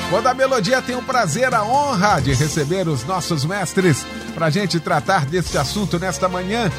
[0.09, 4.49] Quando a Melodia tem o prazer, a honra de receber os nossos mestres para a
[4.49, 6.69] gente tratar deste assunto nesta manhã.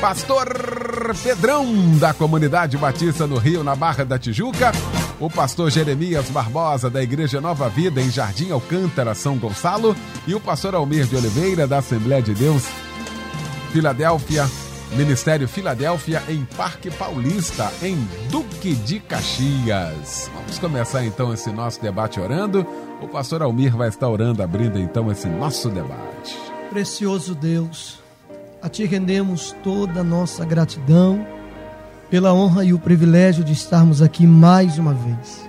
[0.00, 4.72] Pastor Pedrão, da Comunidade Batista no Rio, na Barra da Tijuca.
[5.20, 9.94] O pastor Jeremias Barbosa, da Igreja Nova Vida, em Jardim Alcântara, São Gonçalo.
[10.26, 12.64] E o pastor Almir de Oliveira, da Assembleia de Deus,
[13.70, 14.48] Filadélfia,
[14.96, 17.98] Ministério Filadélfia, em Parque Paulista, em
[18.30, 20.30] Duque de Caxias.
[20.34, 22.66] Vamos começar então esse nosso debate orando.
[23.02, 26.34] O pastor Almir vai estar orando, abrindo então esse nosso debate.
[26.70, 28.00] Precioso Deus,
[28.62, 31.26] a Ti rendemos toda a nossa gratidão
[32.10, 35.48] pela honra e o privilégio de estarmos aqui mais uma vez.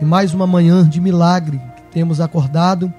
[0.00, 2.94] E mais uma manhã de milagre que temos acordado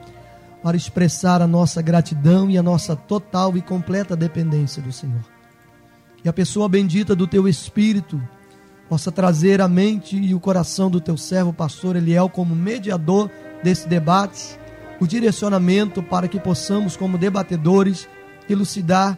[0.61, 5.23] para expressar a nossa gratidão e a nossa total e completa dependência do Senhor.
[6.22, 8.22] Que a pessoa bendita do Teu Espírito
[8.89, 13.31] possa trazer a mente e o coração do Teu servo, pastor Eliel, como mediador
[13.63, 14.59] desse debate,
[15.00, 18.09] o direcionamento para que possamos, como debatedores,
[18.50, 19.18] elucidar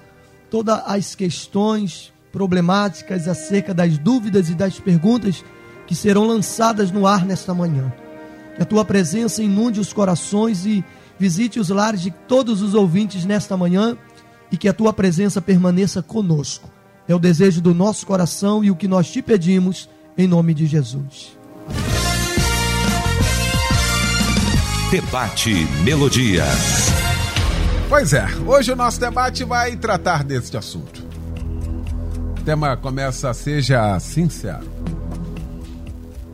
[0.51, 5.43] todas as questões problemáticas acerca das dúvidas e das perguntas
[5.85, 7.91] que serão lançadas no ar nesta manhã.
[8.55, 10.83] Que a tua presença inunde os corações e
[11.19, 13.97] visite os lares de todos os ouvintes nesta manhã
[14.51, 16.69] e que a tua presença permaneça conosco.
[17.07, 20.65] É o desejo do nosso coração e o que nós te pedimos em nome de
[20.65, 21.37] Jesus.
[24.91, 25.53] Debate
[25.83, 26.43] Melodia.
[27.87, 31.00] Pois é, hoje o nosso debate vai tratar deste assunto.
[32.41, 34.67] O tema começa seja sincero.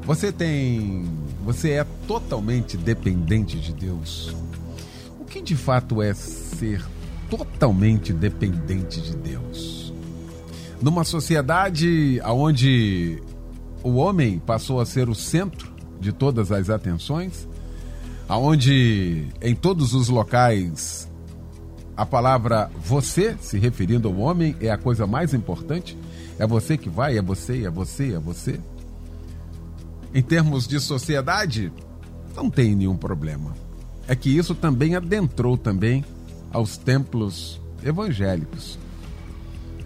[0.04, 1.04] Você tem,
[1.44, 4.34] você é totalmente dependente de Deus.
[5.20, 6.82] O que de fato é ser
[7.30, 9.94] totalmente dependente de Deus?
[10.82, 13.22] Numa sociedade onde
[13.84, 15.70] o homem passou a ser o centro
[16.00, 17.46] de todas as atenções,
[18.30, 21.07] aonde em todos os locais
[21.98, 25.98] a palavra você, se referindo ao homem, é a coisa mais importante.
[26.38, 28.60] É você que vai, é você, é você, é você.
[30.14, 31.72] Em termos de sociedade,
[32.36, 33.56] não tem nenhum problema.
[34.08, 36.06] É que isso também adentrou também
[36.52, 38.78] aos templos evangélicos,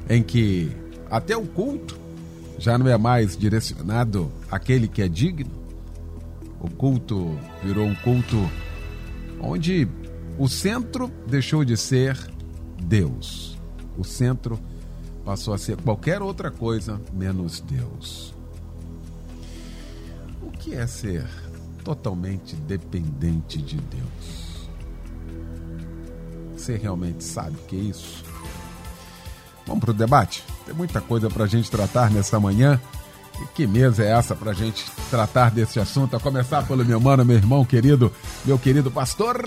[0.09, 0.69] em que
[1.09, 1.97] até o culto
[2.59, 5.51] já não é mais direcionado àquele que é digno.
[6.59, 8.37] O culto virou um culto
[9.39, 9.87] onde
[10.41, 12.17] o centro deixou de ser
[12.81, 13.55] Deus.
[13.95, 14.59] O centro
[15.23, 18.33] passou a ser qualquer outra coisa menos Deus.
[20.41, 21.27] O que é ser
[21.83, 24.67] totalmente dependente de Deus?
[26.57, 28.25] Você realmente sabe o que é isso?
[29.67, 30.43] Vamos para o debate?
[30.65, 32.81] Tem muita coisa para a gente tratar nessa manhã.
[33.53, 36.15] Que mesa é essa para a gente tratar desse assunto?
[36.15, 38.11] A começar pelo meu mano, meu irmão querido,
[38.45, 39.37] meu querido pastor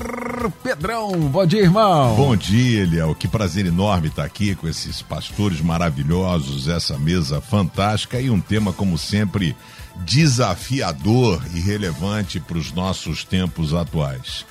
[0.62, 1.12] Pedrão.
[1.12, 2.14] Bom dia, irmão.
[2.16, 3.14] Bom dia, Eliel.
[3.14, 8.72] Que prazer enorme estar aqui com esses pastores maravilhosos, essa mesa fantástica e um tema,
[8.72, 9.56] como sempre,
[9.96, 14.44] desafiador e relevante para os nossos tempos atuais.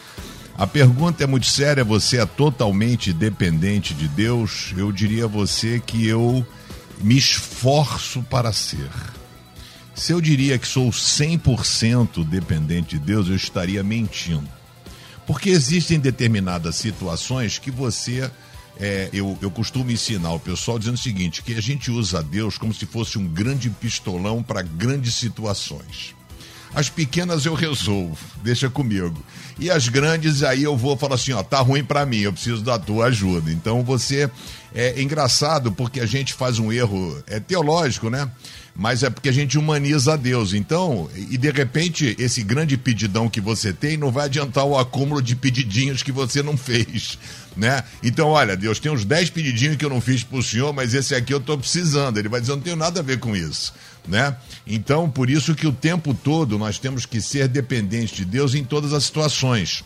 [0.57, 4.73] A pergunta é muito séria: você é totalmente dependente de Deus?
[4.77, 6.45] Eu diria a você que eu
[7.01, 8.89] me esforço para ser.
[9.95, 14.49] Se eu diria que sou 100% dependente de Deus, eu estaria mentindo.
[15.25, 18.29] Porque existem determinadas situações que você.
[18.79, 22.57] É, eu, eu costumo ensinar o pessoal dizendo o seguinte: que a gente usa Deus
[22.57, 26.15] como se fosse um grande pistolão para grandes situações.
[26.75, 29.23] As pequenas eu resolvo, deixa comigo.
[29.59, 32.63] E as grandes aí eu vou falar assim, ó, tá ruim para mim, eu preciso
[32.63, 33.51] da tua ajuda.
[33.51, 34.29] Então você
[34.73, 38.29] é engraçado porque a gente faz um erro é teológico, né?
[38.75, 40.53] Mas é porque a gente humaniza a Deus.
[40.53, 45.21] Então, e de repente, esse grande pedidão que você tem não vai adiantar o acúmulo
[45.21, 47.19] de pedidinhos que você não fez,
[47.55, 47.83] né?
[48.01, 51.13] Então, olha, Deus tem uns 10 pedidinhos que eu não fiz pro senhor, mas esse
[51.13, 52.17] aqui eu tô precisando.
[52.17, 53.73] Ele vai dizer, não tenho nada a ver com isso,
[54.07, 54.35] né?
[54.65, 58.63] Então, por isso que o tempo todo nós temos que ser dependentes de Deus em
[58.63, 59.83] todas as situações.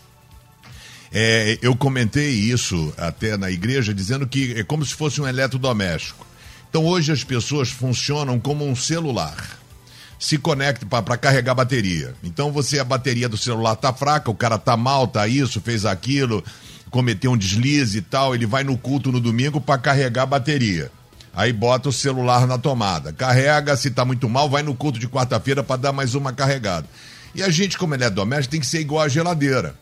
[1.12, 6.27] É, eu comentei isso até na igreja, dizendo que é como se fosse um eletrodoméstico.
[6.70, 9.58] Então hoje as pessoas funcionam como um celular.
[10.20, 12.16] Se conecta para carregar bateria.
[12.24, 15.86] Então você, a bateria do celular tá fraca, o cara tá mal, tá isso, fez
[15.86, 16.44] aquilo,
[16.90, 20.92] cometeu um deslize e tal, ele vai no culto no domingo para carregar a bateria.
[21.36, 23.14] Aí bota o celular na tomada.
[23.14, 26.88] Carrega, se tá muito mal, vai no culto de quarta-feira para dar mais uma carregada.
[27.36, 29.76] E a gente, como ele é doméstico, tem que ser igual a geladeira.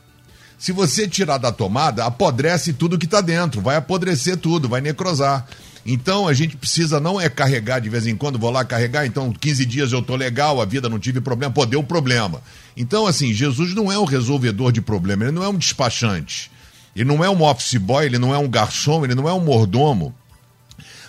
[0.58, 5.48] Se você tirar da tomada, apodrece tudo que está dentro, vai apodrecer tudo, vai necrosar.
[5.86, 9.32] Então a gente precisa não é carregar de vez em quando, vou lá carregar, então
[9.32, 12.42] 15 dias eu tô legal, a vida não tive problema, pô, deu problema.
[12.76, 16.50] Então assim, Jesus não é um resolvedor de problema, ele não é um despachante.
[16.96, 19.42] Ele não é um office boy, ele não é um garçom, ele não é um
[19.42, 20.16] mordomo.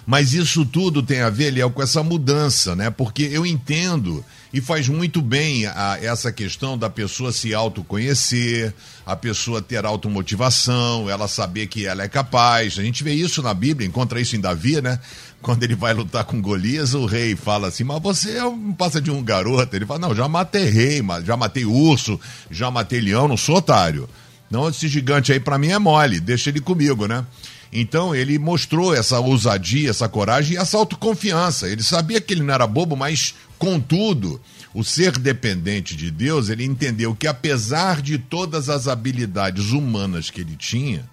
[0.04, 2.90] Mas isso tudo tem a ver, Léo, com essa mudança, né?
[2.90, 4.24] Porque eu entendo
[4.56, 8.72] e faz muito bem a, essa questão da pessoa se autoconhecer,
[9.04, 12.78] a pessoa ter automotivação, ela saber que ela é capaz.
[12.78, 14.98] A gente vê isso na Bíblia, encontra isso em Davi, né?
[15.42, 19.10] Quando ele vai lutar com Golias, o rei fala assim: Mas você não passa de
[19.10, 19.76] um garoto.
[19.76, 22.18] Ele fala: Não, já matei rei, já matei urso,
[22.50, 24.08] já matei leão, não sou otário.
[24.50, 27.26] Não, esse gigante aí para mim é mole, deixa ele comigo, né?
[27.72, 31.68] Então ele mostrou essa ousadia, essa coragem e essa autoconfiança.
[31.68, 34.40] Ele sabia que ele não era bobo, mas, contudo,
[34.74, 40.40] o ser dependente de Deus, ele entendeu que apesar de todas as habilidades humanas que
[40.40, 41.08] ele tinha,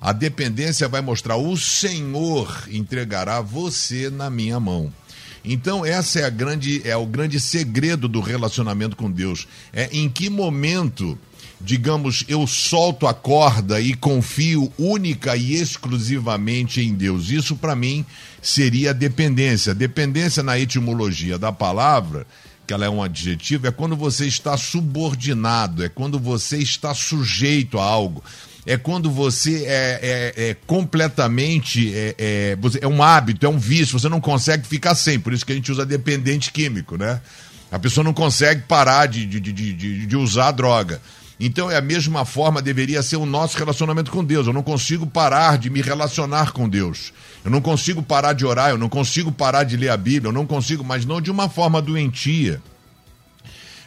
[0.00, 4.92] a dependência vai mostrar: o Senhor entregará você na minha mão.
[5.44, 9.46] Então essa é a grande é o grande segredo do relacionamento com Deus.
[9.72, 11.18] É em que momento
[11.64, 17.30] digamos, eu solto a corda e confio única e exclusivamente em Deus.
[17.30, 18.04] Isso para mim
[18.40, 19.74] seria dependência.
[19.74, 22.26] Dependência na etimologia da palavra,
[22.66, 27.78] que ela é um adjetivo, é quando você está subordinado, é quando você está sujeito
[27.78, 28.22] a algo.
[28.64, 31.92] É quando você é, é, é completamente.
[31.94, 35.18] É, é, é um hábito, é um vício, você não consegue ficar sem.
[35.18, 37.20] Por isso que a gente usa dependente químico, né?
[37.72, 41.00] A pessoa não consegue parar de, de, de, de, de usar droga.
[41.44, 44.46] Então é a mesma forma deveria ser o nosso relacionamento com Deus.
[44.46, 47.12] Eu não consigo parar de me relacionar com Deus.
[47.44, 50.32] Eu não consigo parar de orar, eu não consigo parar de ler a Bíblia, eu
[50.32, 52.62] não consigo, mas não de uma forma doentia,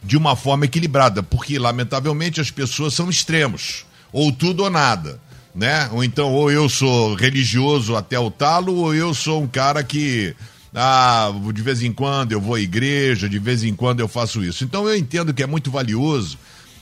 [0.03, 5.17] de uma forma equilibrada, porque lamentavelmente as pessoas são extremos, ou tudo ou nada,
[5.55, 5.87] né?
[5.93, 10.35] Ou então ou eu sou religioso até o talo, ou eu sou um cara que
[10.73, 14.43] ah, de vez em quando eu vou à igreja, de vez em quando eu faço
[14.43, 14.65] isso.
[14.65, 16.37] Então eu entendo que é muito valioso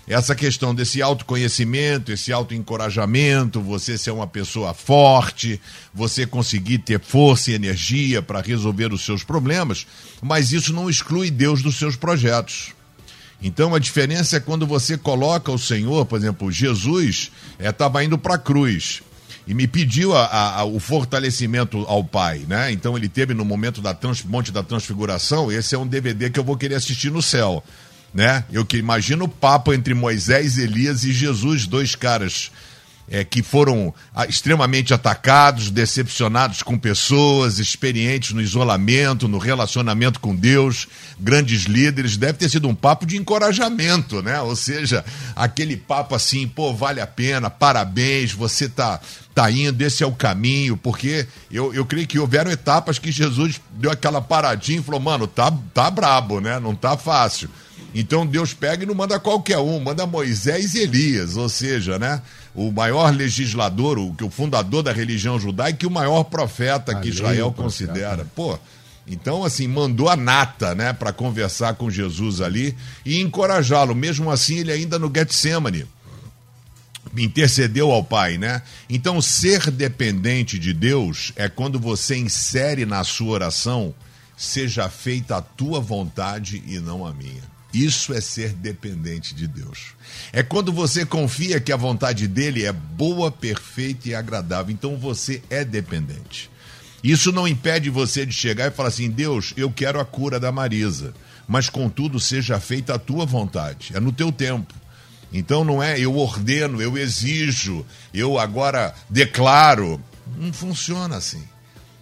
[0.08, 5.62] essa questão desse autoconhecimento, esse autoencorajamento, você ser uma pessoa forte,
[5.94, 9.88] você conseguir ter força e energia para resolver os seus problemas,
[10.22, 12.74] mas isso não exclui Deus dos seus projetos.
[13.42, 18.18] Então a diferença é quando você coloca o Senhor, por exemplo, Jesus estava é, indo
[18.18, 19.02] para a cruz
[19.46, 22.72] e me pediu a, a, o fortalecimento ao Pai, né?
[22.72, 26.40] Então ele teve no momento da trans, Monte da Transfiguração, esse é um DVD que
[26.40, 27.62] eu vou querer assistir no céu
[28.14, 28.44] né?
[28.52, 32.52] Eu que imagino o papo entre Moisés, Elias e Jesus, dois caras
[33.10, 40.36] é, que foram ah, extremamente atacados, decepcionados com pessoas, experientes no isolamento, no relacionamento com
[40.36, 40.88] Deus,
[41.20, 42.18] grandes líderes.
[42.18, 44.40] Deve ter sido um papo de encorajamento, né?
[44.42, 45.04] Ou seja,
[45.36, 49.00] aquele papo assim, pô, vale a pena, parabéns, você tá,
[49.36, 53.60] tá indo, esse é o caminho, porque eu, eu creio que houveram etapas que Jesus
[53.72, 56.60] deu aquela paradinha e falou, mano, tá, tá brabo, né?
[56.60, 57.50] Não tá fácil.
[57.94, 62.22] Então Deus pega e não manda qualquer um, manda Moisés e Elias, ou seja, né?
[62.56, 67.52] O maior legislador, o, o fundador da religião judaica e o maior profeta que Israel
[67.52, 68.26] considera.
[68.36, 68.58] Pô,
[69.06, 73.94] então, assim, mandou a nata, né, para conversar com Jesus ali e encorajá-lo.
[73.94, 75.86] Mesmo assim, ele ainda no Getsemane
[77.18, 78.62] intercedeu ao Pai, né?
[78.90, 83.94] Então, ser dependente de Deus é quando você insere na sua oração,
[84.38, 87.53] seja feita a tua vontade e não a minha.
[87.74, 89.96] Isso é ser dependente de Deus.
[90.32, 94.72] É quando você confia que a vontade dele é boa, perfeita e agradável.
[94.72, 96.52] Então você é dependente.
[97.04, 100.52] Isso não impede você de chegar e falar assim: Deus, eu quero a cura da
[100.52, 101.14] Marisa.
[101.48, 104.74] mas contudo seja feita a tua vontade, é no teu tempo.
[105.34, 110.00] Então não é eu ordeno, eu exijo, eu agora declaro.
[110.38, 111.44] Não funciona assim.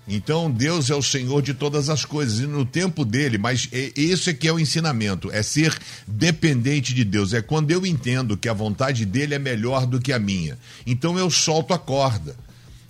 [0.07, 3.91] Então Deus é o Senhor de todas as coisas e no tempo dele, mas é,
[3.95, 5.77] isso é que é o ensinamento, é ser
[6.07, 7.33] dependente de Deus.
[7.33, 10.57] É quando eu entendo que a vontade dele é melhor do que a minha.
[10.85, 12.35] Então eu solto a corda.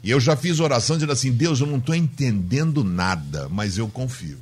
[0.03, 3.87] E eu já fiz oração dizendo assim: Deus, eu não estou entendendo nada, mas eu
[3.87, 4.39] confio.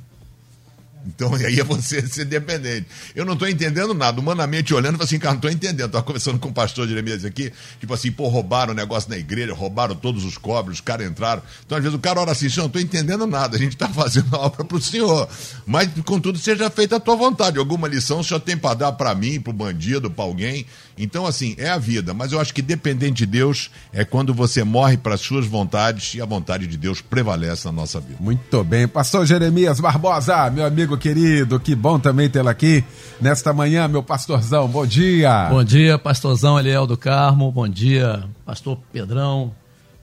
[1.06, 2.86] Então aí é você ser dependente.
[3.14, 4.20] Eu não estou entendendo nada.
[4.20, 5.86] Humanamente olhando, eu assim, cara, não estou entendendo.
[5.86, 9.52] Estava conversando com o pastor Jeremias aqui, tipo assim, pô, roubaram o negócio na igreja,
[9.54, 11.42] roubaram todos os cobres, os caras entraram.
[11.64, 13.88] Então, às vezes, o cara ora assim, eu não estou entendendo nada, a gente está
[13.92, 15.28] fazendo a obra para o Senhor.
[15.66, 17.58] Mas, contudo, seja feita a tua vontade.
[17.58, 20.66] Alguma lição o Senhor tem para dar para mim, para o bandido, para alguém.
[20.98, 22.12] Então, assim, é a vida.
[22.12, 26.14] Mas eu acho que dependente de Deus é quando você morre para as suas vontades
[26.14, 28.18] e a vontade de Deus prevalece na nossa vida.
[28.20, 28.86] Muito bem.
[28.86, 32.84] Pastor Jeremias Barbosa, meu amigo querido, que bom também tê-lo aqui
[33.20, 34.68] nesta manhã, meu pastorzão.
[34.68, 35.48] Bom dia.
[35.48, 37.50] Bom dia, pastorzão Eliel do Carmo.
[37.50, 39.54] Bom dia, pastor Pedrão,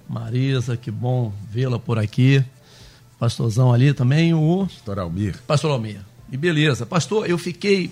[0.09, 2.43] Marisa, que bom vê-la por aqui.
[3.19, 4.67] Pastorzão ali também, o.
[4.67, 5.35] Pastor Almir.
[5.45, 5.99] Pastor Almir.
[6.31, 6.85] E beleza.
[6.85, 7.91] Pastor, eu fiquei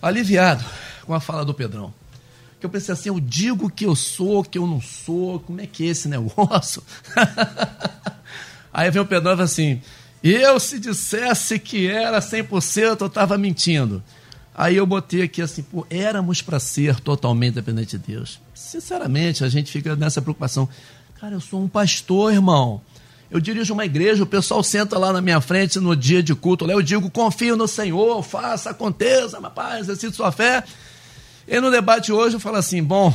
[0.00, 0.64] aliviado
[1.04, 1.92] com a fala do Pedrão
[2.64, 5.66] que eu pensei assim, eu digo que eu sou, que eu não sou, como é
[5.66, 6.82] que é esse negócio?
[8.72, 9.82] Aí vem o Pedro e fala assim,
[10.32, 14.02] eu se dissesse que era 100%, eu estava mentindo.
[14.54, 18.40] Aí eu botei aqui assim, pô, éramos para ser totalmente dependente de Deus.
[18.54, 20.68] Sinceramente, a gente fica nessa preocupação.
[21.20, 22.80] Cara, eu sou um pastor, irmão.
[23.30, 26.70] Eu dirijo uma igreja, o pessoal senta lá na minha frente no dia de culto.
[26.70, 30.62] eu digo, confio no Senhor, faça, aconteça, rapaz, exercite sua fé.
[31.48, 33.12] E no debate hoje eu falo assim: bom,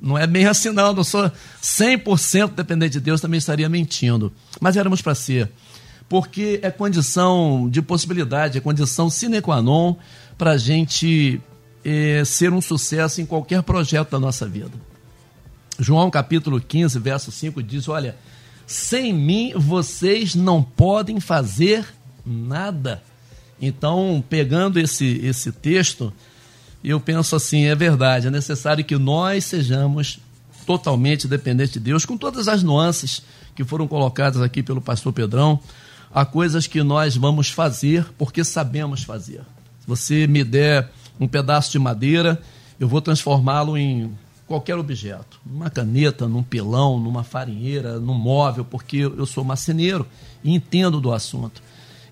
[0.00, 1.30] não é bem assim, não, não sou
[1.62, 4.32] 100% dependente de Deus, também estaria mentindo.
[4.60, 5.50] Mas éramos para ser.
[6.08, 9.96] Porque é condição de possibilidade, é condição sine qua non
[10.38, 11.40] para a gente
[11.84, 14.72] é, ser um sucesso em qualquer projeto da nossa vida.
[15.78, 18.16] João capítulo 15, verso 5 diz: Olha,
[18.66, 21.86] sem mim vocês não podem fazer
[22.24, 23.02] nada.
[23.60, 26.12] Então, pegando esse, esse texto,
[26.82, 30.20] eu penso assim, é verdade, é necessário que nós sejamos
[30.64, 33.22] totalmente dependentes de Deus, com todas as nuances
[33.54, 35.58] que foram colocadas aqui pelo pastor Pedrão.
[36.12, 39.40] Há coisas que nós vamos fazer porque sabemos fazer.
[39.80, 42.40] Se você me der um pedaço de madeira,
[42.78, 44.10] eu vou transformá-lo em
[44.46, 50.06] qualquer objeto, numa caneta, num pilão, numa farinheira, num móvel, porque eu sou marceneiro
[50.42, 51.62] e entendo do assunto.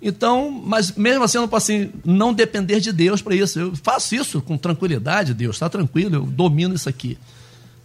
[0.03, 3.59] Então, mas mesmo assim eu não posso assim, não depender de Deus para isso.
[3.59, 7.17] Eu faço isso com tranquilidade, Deus, está tranquilo, eu domino isso aqui.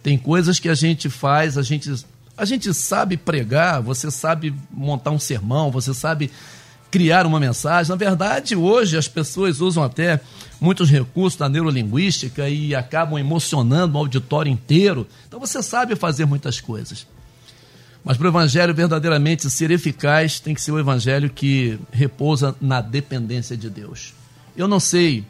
[0.02, 1.90] Tem coisas que a gente faz, a gente,
[2.42, 6.28] a gente sabe pregar, você sabe montar um sermão, você sabe
[6.90, 7.88] criar uma mensagem.
[7.88, 10.20] Na verdade, hoje as pessoas usam até
[10.60, 15.06] muitos recursos da neurolinguística e acabam emocionando o auditório inteiro.
[15.28, 17.06] Então você sabe fazer muitas coisas.
[18.04, 22.80] Mas para o evangelho verdadeiramente ser eficaz, tem que ser o evangelho que repousa na
[22.80, 24.14] dependência de Deus.
[24.56, 25.24] Eu não sei,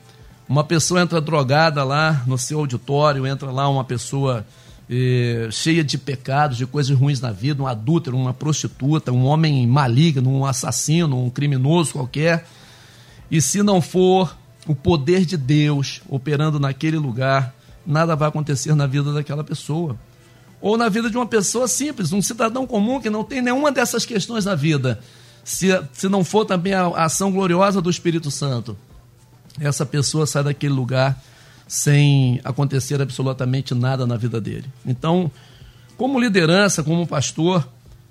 [0.48, 4.46] uma pessoa entra drogada lá no seu auditório, entra lá uma pessoa
[5.50, 10.30] cheia de pecados, de coisas ruins na vida, um adúltero, uma prostituta, um homem maligno,
[10.30, 12.46] um assassino, um criminoso qualquer.
[13.30, 14.36] E se não for
[14.66, 17.54] o poder de Deus operando naquele lugar,
[17.86, 19.98] nada vai acontecer na vida daquela pessoa
[20.62, 24.06] ou na vida de uma pessoa simples, um cidadão comum que não tem nenhuma dessas
[24.06, 25.00] questões na vida,
[25.42, 28.78] se, se não for também a ação gloriosa do Espírito Santo,
[29.60, 31.20] essa pessoa sai daquele lugar
[31.72, 34.66] sem acontecer absolutamente nada na vida dele.
[34.84, 35.30] Então,
[35.96, 37.66] como liderança, como pastor,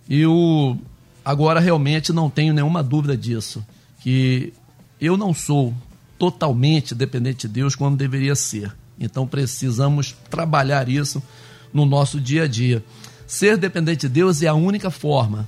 [0.10, 0.80] eu
[1.24, 3.64] agora realmente não tenho nenhuma dúvida disso,
[4.00, 4.52] que
[5.00, 5.76] eu não sou
[6.18, 8.76] totalmente dependente de Deus como deveria ser.
[9.00, 11.22] Então precisamos trabalhar isso
[11.72, 12.84] no nosso dia a dia.
[13.28, 15.48] Ser dependente de Deus é a única forma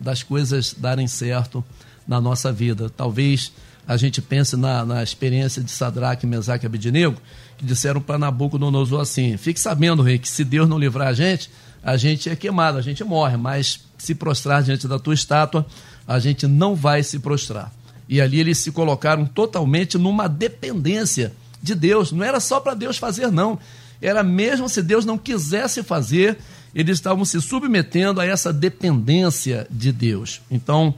[0.00, 1.64] das coisas darem certo
[2.08, 2.90] na nossa vida.
[2.90, 3.52] Talvez
[3.86, 7.20] a gente pense na, na experiência de Sadraque, Mesaque e Abednego,
[7.58, 11.50] que disseram para Nabucodonosor assim: fique sabendo, rei, que se Deus não livrar a gente,
[11.82, 15.66] a gente é queimado, a gente morre, mas se prostrar diante da tua estátua,
[16.06, 17.72] a gente não vai se prostrar.
[18.08, 22.12] E ali eles se colocaram totalmente numa dependência de Deus.
[22.12, 23.58] Não era só para Deus fazer, não
[24.02, 26.36] era mesmo se Deus não quisesse fazer,
[26.74, 30.42] eles estavam se submetendo a essa dependência de Deus.
[30.50, 30.92] Então,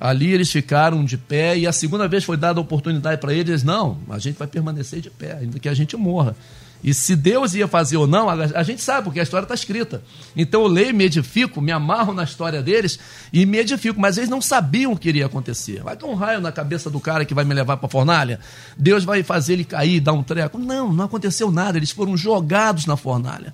[0.00, 3.62] ali eles ficaram de pé e a segunda vez foi dada a oportunidade para eles,
[3.62, 6.36] não, a gente vai permanecer de pé, ainda que a gente morra.
[6.82, 10.00] E se Deus ia fazer ou não, a, gente sabe, porque a história está escrita.
[10.36, 12.98] Então eu leio, me edifico, me amarro na história deles
[13.32, 14.00] e me edifico.
[14.00, 15.82] Mas eles não sabiam o que iria acontecer.
[15.82, 18.38] Vai ter um raio na cabeça do cara que vai me levar para a fornalha?
[18.76, 20.56] Deus vai fazer ele cair, dar um treco?
[20.56, 21.76] Não, não aconteceu nada.
[21.76, 23.52] Eles foram jogados na fornalha.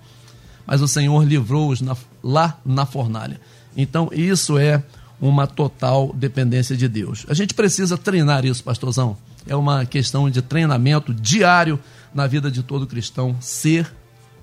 [0.67, 1.83] Mas o Senhor livrou-os
[2.23, 3.41] lá na fornalha.
[3.75, 4.83] Então isso é
[5.21, 7.25] uma total dependência de Deus.
[7.29, 9.17] A gente precisa treinar isso, pastorzão.
[9.47, 11.79] É uma questão de treinamento diário
[12.15, 13.93] na vida de todo cristão, ser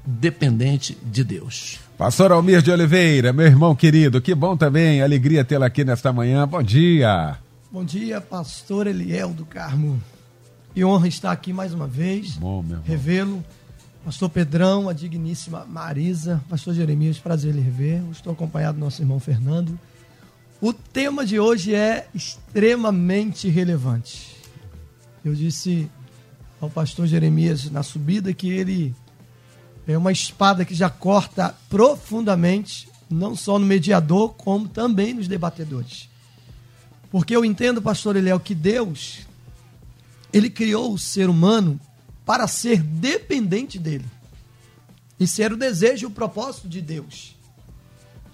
[0.06, 1.80] dependente de Deus.
[1.98, 6.48] Pastor Almir de Oliveira, meu irmão querido, que bom também, alegria tê-lo aqui nesta manhã.
[6.48, 7.38] Bom dia.
[7.72, 10.02] Bom dia, pastor Eliel do Carmo.
[10.76, 12.38] E honra estar aqui mais uma vez.
[12.38, 12.84] Bom, meu irmão.
[12.86, 13.44] Revê-lo.
[14.04, 18.02] Pastor Pedrão, a digníssima Marisa, pastor Jeremias, prazer lhe rever.
[18.12, 19.80] Estou acompanhado do nosso irmão Fernando.
[20.62, 24.38] O tema de hoje é extremamente relevante.
[25.26, 25.90] Eu disse
[26.62, 28.96] ao pastor Jeremias na subida que ele
[29.88, 36.08] é uma espada que já corta profundamente, não só no mediador, como também nos debatedores.
[37.10, 39.22] Porque eu entendo, pastor Eliel, que Deus,
[40.32, 41.80] ele criou o ser humano
[42.24, 44.06] para ser dependente dele.
[45.20, 47.36] Isso era o desejo e o propósito de Deus.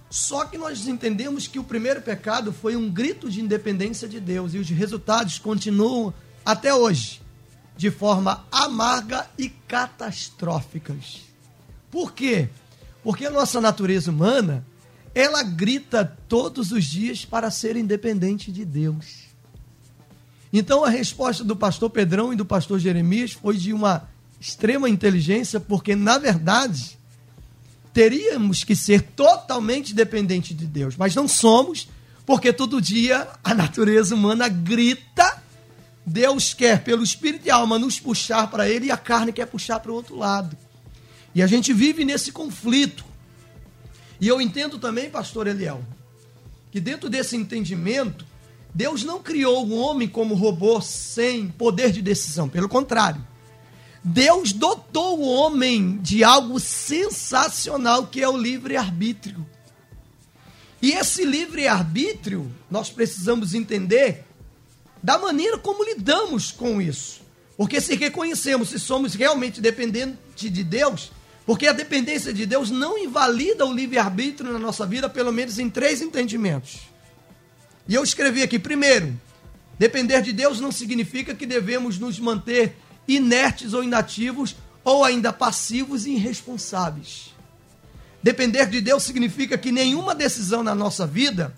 [0.10, 4.54] Só que nós entendemos que o primeiro pecado foi um grito de independência de Deus
[4.54, 6.14] e os resultados continuam
[6.46, 7.22] até hoje
[7.76, 11.22] de forma amarga e catastróficas.
[11.92, 12.50] Por quê?
[13.04, 14.66] Porque a nossa natureza humana,
[15.14, 19.28] ela grita todos os dias para ser independente de Deus.
[20.52, 24.10] Então a resposta do pastor Pedrão e do pastor Jeremias foi de uma
[24.40, 26.97] extrema inteligência, porque na verdade
[27.98, 31.88] teríamos que ser totalmente dependente de Deus, mas não somos,
[32.28, 35.42] porque todo dia a natureza humana grita
[36.06, 39.80] Deus quer, pelo espírito e alma, nos puxar para Ele e a carne quer puxar
[39.80, 40.56] para o outro lado.
[41.34, 43.04] E a gente vive nesse conflito.
[44.22, 45.84] E eu entendo também, pastor Eliel,
[46.70, 48.28] que dentro desse entendimento,
[48.76, 52.48] Deus não criou o homem como robô sem poder de decisão.
[52.48, 53.26] Pelo contrário,
[54.10, 59.46] Deus dotou o homem de algo sensacional que é o livre-arbítrio.
[60.82, 64.24] E esse livre-arbítrio, nós precisamos entender
[65.04, 67.20] da maneira como lidamos com isso.
[67.58, 70.18] Porque se reconhecemos se somos realmente dependentes
[70.54, 71.12] de Deus,
[71.46, 75.70] porque a dependência de Deus não invalida o livre-arbítrio na nossa vida, pelo menos em
[75.70, 76.80] três entendimentos.
[77.86, 79.20] E eu escrevi aqui, primeiro,
[79.78, 86.06] depender de Deus não significa que devemos nos manter inertes ou inativos, ou ainda passivos
[86.06, 87.36] e irresponsáveis.
[88.22, 91.56] Depender de Deus significa que nenhuma decisão na nossa vida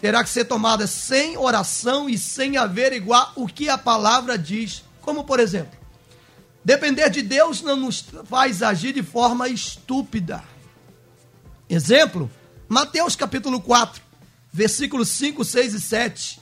[0.00, 4.84] terá que ser tomada sem oração e sem averiguar o que a palavra diz.
[5.00, 5.78] Como, por exemplo,
[6.64, 10.44] depender de Deus não nos faz agir de forma estúpida.
[11.68, 12.30] Exemplo,
[12.68, 14.02] Mateus capítulo 4,
[14.52, 16.40] versículos 5, 6 e 7.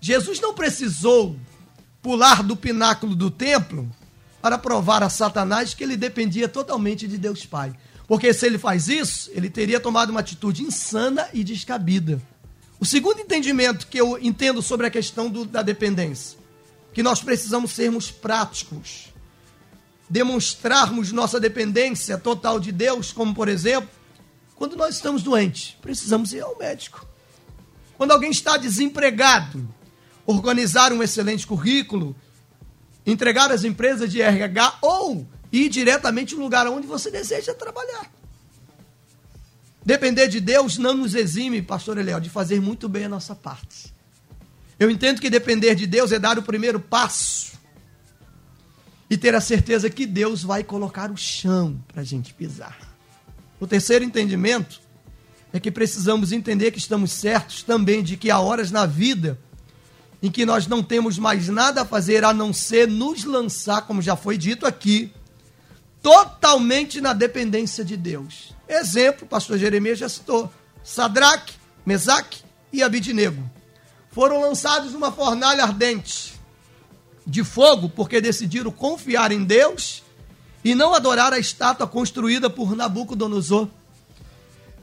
[0.00, 1.36] Jesus não precisou
[2.02, 3.88] pular do pináculo do templo
[4.42, 7.72] para provar a Satanás que ele dependia totalmente de Deus Pai.
[8.08, 12.20] Porque se ele faz isso, ele teria tomado uma atitude insana e descabida.
[12.80, 16.36] O segundo entendimento que eu entendo sobre a questão do, da dependência,
[16.92, 19.12] que nós precisamos sermos práticos,
[20.10, 23.88] demonstrarmos nossa dependência total de Deus, como por exemplo,
[24.56, 27.06] quando nós estamos doentes, precisamos ir ao médico.
[27.96, 29.66] Quando alguém está desempregado,
[30.26, 32.14] organizar um excelente currículo,
[33.04, 38.10] entregar às empresas de RH ou ir diretamente no lugar onde você deseja trabalhar.
[39.84, 43.92] Depender de Deus não nos exime, pastor Eliel, de fazer muito bem a nossa parte.
[44.78, 47.52] Eu entendo que depender de Deus é dar o primeiro passo
[49.10, 52.78] e ter a certeza que Deus vai colocar o chão para a gente pisar.
[53.60, 54.80] O terceiro entendimento
[55.52, 59.38] é que precisamos entender que estamos certos também de que há horas na vida
[60.22, 64.00] em que nós não temos mais nada a fazer a não ser nos lançar, como
[64.00, 65.12] já foi dito aqui,
[66.00, 68.54] totalmente na dependência de Deus.
[68.68, 70.52] Exemplo, o pastor Jeremias já citou:
[70.84, 71.54] Sadraque,
[71.84, 73.42] Mesaque e Abidnego
[74.12, 76.34] foram lançados numa fornalha ardente
[77.26, 80.02] de fogo porque decidiram confiar em Deus
[80.64, 83.68] e não adorar a estátua construída por Nabucodonosor.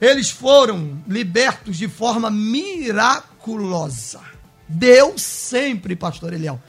[0.02, 4.22] Eles foram libertos de forma miraculosa.
[4.70, 6.62] Deus sempre, pastor Eliel,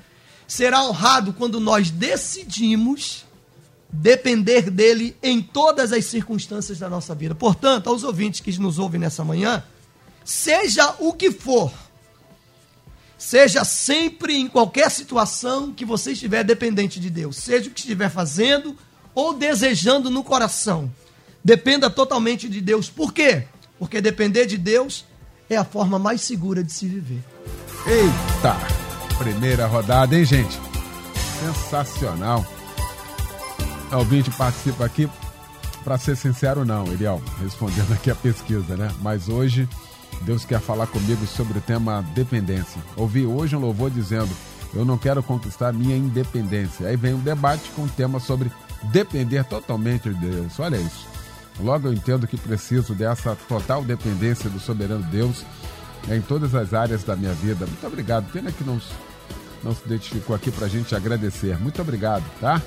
[0.49, 3.27] será honrado quando nós decidimos
[3.93, 7.35] depender dele em todas as circunstâncias da nossa vida.
[7.35, 9.63] Portanto, aos ouvintes que nos ouvem nessa manhã,
[10.25, 11.73] seja o que for,
[13.19, 18.09] seja sempre em qualquer situação que você estiver dependente de Deus, seja o que estiver
[18.09, 18.77] fazendo
[19.15, 20.91] ou desejando no coração.
[21.45, 22.89] Dependa totalmente de Deus.
[22.89, 23.45] Por quê?
[23.79, 25.05] Porque depender de Deus
[25.49, 27.23] é a forma mais segura de se viver.
[27.87, 28.57] Eita!
[29.19, 30.61] Primeira rodada, hein, gente?
[31.41, 32.45] Sensacional.
[33.91, 35.09] O ouvinte participa aqui,
[35.83, 38.91] para ser sincero, não, Eliel, respondendo aqui a pesquisa, né?
[39.01, 39.69] Mas hoje,
[40.23, 42.81] Deus quer falar comigo sobre o tema dependência.
[42.97, 44.31] Ouvi hoje um louvor dizendo:
[44.75, 46.87] Eu não quero conquistar minha independência.
[46.87, 48.53] Aí vem um debate com o tema sobre
[48.85, 50.61] depender totalmente de Deus.
[50.61, 51.09] Olha isso.
[51.59, 55.45] Logo eu entendo que preciso dessa total dependência do soberano Deus
[56.09, 57.67] em todas as áreas da minha vida.
[57.67, 58.31] Muito obrigado.
[58.33, 58.81] Pena que não,
[59.63, 61.59] não se identificou aqui para a gente agradecer.
[61.59, 62.61] Muito obrigado, tá?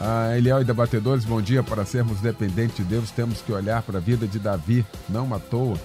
[0.00, 1.62] Ah, Eliel e debatedores, bom dia.
[1.62, 5.38] Para sermos dependentes de Deus, temos que olhar para a vida de Davi, não à
[5.38, 5.78] toa.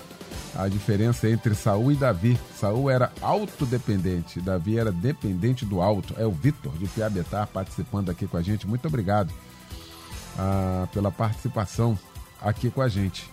[0.56, 2.38] A diferença entre Saul e Davi.
[2.60, 6.16] Saul era autodependente, Davi era dependente do alto.
[6.18, 8.68] É o Vitor de Piabetar participando aqui com a gente.
[8.68, 9.32] Muito obrigado
[10.38, 11.98] ah, pela participação
[12.42, 13.30] aqui com a gente.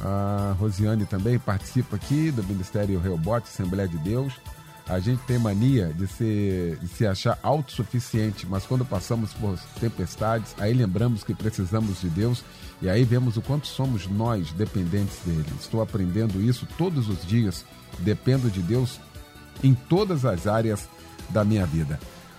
[0.00, 4.34] A Rosiane também participa aqui do Ministério Reobote, Assembleia de Deus.
[4.88, 10.54] A gente tem mania de, ser, de se achar autossuficiente, mas quando passamos por tempestades,
[10.58, 12.44] aí lembramos que precisamos de Deus
[12.80, 15.46] e aí vemos o quanto somos nós dependentes dele.
[15.58, 17.64] Estou aprendendo isso todos os dias.
[17.98, 19.00] Dependo de Deus
[19.64, 20.88] em todas as áreas
[21.30, 21.98] da minha vida.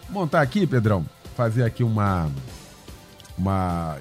[0.09, 2.29] Montar aqui, Pedrão, fazer aqui uma.
[3.37, 3.97] uma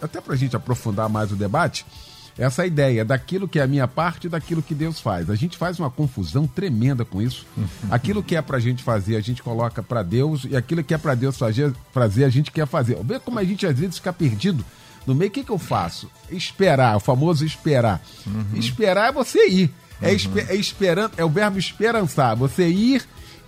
[0.00, 1.84] até para a gente aprofundar mais o debate
[2.38, 5.30] essa ideia daquilo que é a minha parte e daquilo que Deus faz.
[5.30, 7.46] A gente faz uma confusão tremenda com isso.
[7.90, 10.98] Aquilo que é pra gente fazer, a gente coloca para Deus, e aquilo que é
[10.98, 12.98] para Deus fazer, fazer, a gente quer fazer.
[13.04, 14.64] Vê como a gente às vezes fica perdido
[15.06, 15.30] no meio.
[15.30, 16.10] O que, que eu faço?
[16.30, 18.02] Esperar, o famoso esperar.
[18.26, 18.44] Uhum.
[18.54, 19.74] Esperar é você ir.
[20.00, 20.46] É, uhum.
[20.48, 22.36] é esperando, é o verbo esperançar.
[22.36, 23.02] Você ir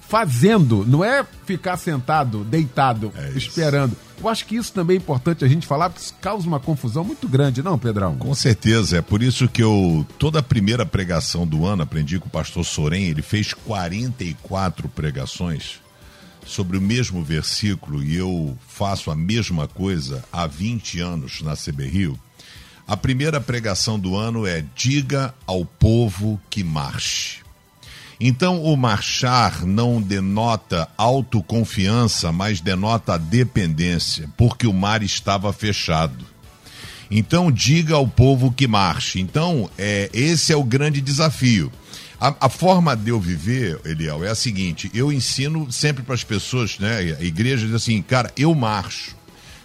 [0.09, 3.95] fazendo, não é ficar sentado, deitado, é esperando.
[4.19, 7.05] Eu acho que isso também é importante a gente falar, porque isso causa uma confusão
[7.05, 8.17] muito grande, não, Pedrão?
[8.17, 12.27] Com certeza, é por isso que eu, toda a primeira pregação do ano, aprendi com
[12.27, 15.81] o pastor Sorém, ele fez 44 pregações
[16.45, 21.87] sobre o mesmo versículo e eu faço a mesma coisa há 20 anos na CB
[21.87, 22.19] Rio.
[22.87, 27.47] A primeira pregação do ano é: diga ao povo que marche.
[28.21, 36.27] Então, o marchar não denota autoconfiança, mas denota dependência, porque o mar estava fechado.
[37.11, 39.21] Então, diga ao povo que marche.
[39.21, 41.73] Então, é, esse é o grande desafio.
[42.21, 46.25] A, a, forma de eu viver, Eliel, é a seguinte: eu ensino sempre para as
[46.25, 47.17] pessoas, né?
[47.19, 49.17] A igreja diz assim, cara, eu marcho.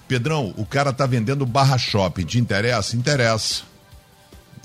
[0.08, 2.96] Pedrão, o cara tá vendendo barra shopping, te interessa?
[2.96, 3.64] Interessa.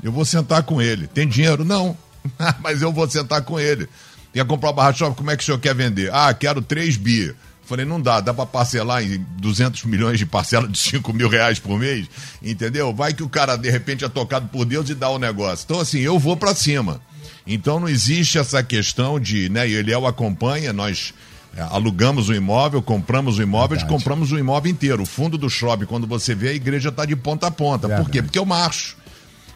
[0.02, 1.06] Eu vou sentar com ele.
[1.06, 1.64] Tem dinheiro?
[1.64, 1.96] Não.
[2.60, 3.88] Mas eu vou sentar com ele.
[4.32, 5.14] Quer comprar o barra shopping?
[5.14, 6.12] Como é que o senhor quer vender?
[6.12, 7.34] Ah, quero 3 bi.
[7.64, 11.58] Falei, não dá, dá para parcelar em 200 milhões de parcela de 5 mil reais
[11.58, 12.06] por mês,
[12.42, 12.94] entendeu?
[12.94, 15.64] Vai que o cara de repente é tocado por Deus e dá o negócio.
[15.66, 16.98] Então, assim, eu vou para cima.
[17.46, 21.12] Então, não existe essa questão de, né, e ele é o acompanha, nós
[21.54, 23.92] é, alugamos o imóvel, compramos o imóvel, Verdade.
[23.92, 25.02] compramos o imóvel inteiro.
[25.02, 27.86] O fundo do shopping, quando você vê, a igreja está de ponta a ponta.
[27.86, 28.06] Verdade.
[28.06, 28.22] Por quê?
[28.22, 28.96] Porque eu marcho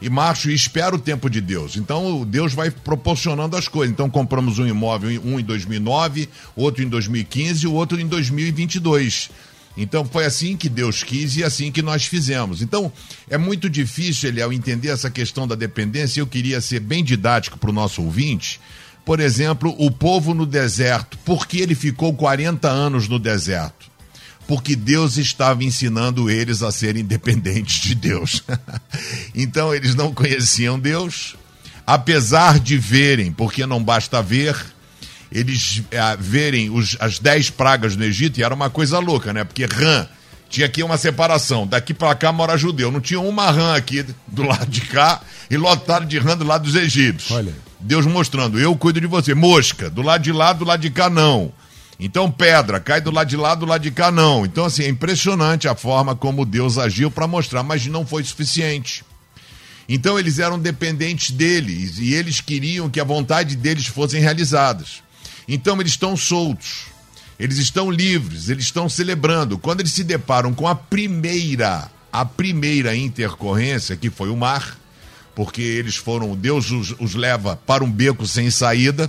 [0.03, 1.77] e marcho e espero o tempo de Deus.
[1.77, 3.93] Então Deus vai proporcionando as coisas.
[3.93, 9.31] Então compramos um imóvel, um em 2009, outro em 2015 e o outro em 2022.
[9.77, 12.61] Então foi assim que Deus quis e assim que nós fizemos.
[12.61, 12.93] Então
[13.31, 17.57] é muito difícil, ele ao entender essa questão da dependência, eu queria ser bem didático
[17.57, 18.61] para o nosso ouvinte.
[19.05, 23.92] Por exemplo, o povo no deserto, por que ele ficou 40 anos no deserto?
[24.47, 28.43] Porque Deus estava ensinando eles a serem dependentes de Deus.
[29.35, 31.37] então eles não conheciam Deus,
[31.87, 34.57] apesar de verem, porque não basta ver,
[35.31, 39.45] eles é, verem os, as dez pragas no Egito, e era uma coisa louca, né?
[39.45, 40.07] Porque rã
[40.49, 44.43] tinha aqui uma separação, daqui para cá mora judeu, não tinha uma rã aqui do
[44.43, 47.31] lado de cá e lotado de rã do lado dos egípcios.
[47.31, 47.55] Olha.
[47.81, 49.35] Deus mostrando, eu cuido de você.
[49.35, 51.53] Mosca, do lado de lá, do lado de cá não.
[52.05, 54.45] Então, pedra, cai do lado de lá, do lado de cá, não.
[54.45, 59.05] Então, assim, é impressionante a forma como Deus agiu para mostrar, mas não foi suficiente.
[59.89, 65.01] Então, eles eram dependentes deles e eles queriam que a vontade deles fossem realizadas.
[65.47, 66.87] Então, eles estão soltos,
[67.39, 69.57] eles estão livres, eles estão celebrando.
[69.57, 74.77] Quando eles se deparam com a primeira, a primeira intercorrência, que foi o mar,
[75.37, 79.09] porque eles foram, Deus os, os leva para um beco sem saída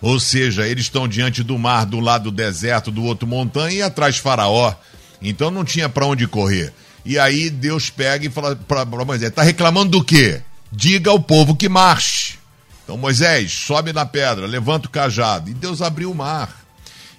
[0.00, 3.82] ou seja, eles estão diante do mar, do lado do deserto, do outro montanha e
[3.82, 4.74] atrás Faraó.
[5.22, 6.72] Então não tinha para onde correr.
[7.04, 10.42] E aí Deus pega e fala para Moisés: está reclamando do quê?
[10.70, 12.38] Diga ao povo que marche.
[12.82, 15.50] Então Moisés sobe na pedra, levanta o cajado.
[15.50, 16.64] E Deus abriu o mar.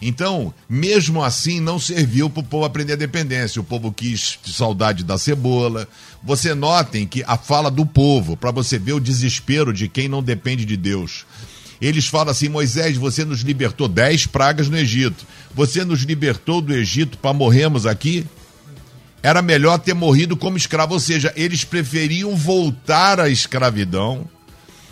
[0.01, 3.61] Então, mesmo assim, não serviu para o povo aprender a dependência.
[3.61, 5.87] O povo quis saudade da cebola.
[6.21, 10.21] Você notem que a fala do povo, para você ver o desespero de quem não
[10.21, 11.25] depende de Deus.
[11.81, 15.25] Eles falam assim: Moisés, você nos libertou dez pragas no Egito.
[15.53, 18.25] Você nos libertou do Egito para morrermos aqui?
[19.21, 20.93] Era melhor ter morrido como escravo.
[20.93, 24.29] Ou seja, eles preferiam voltar à escravidão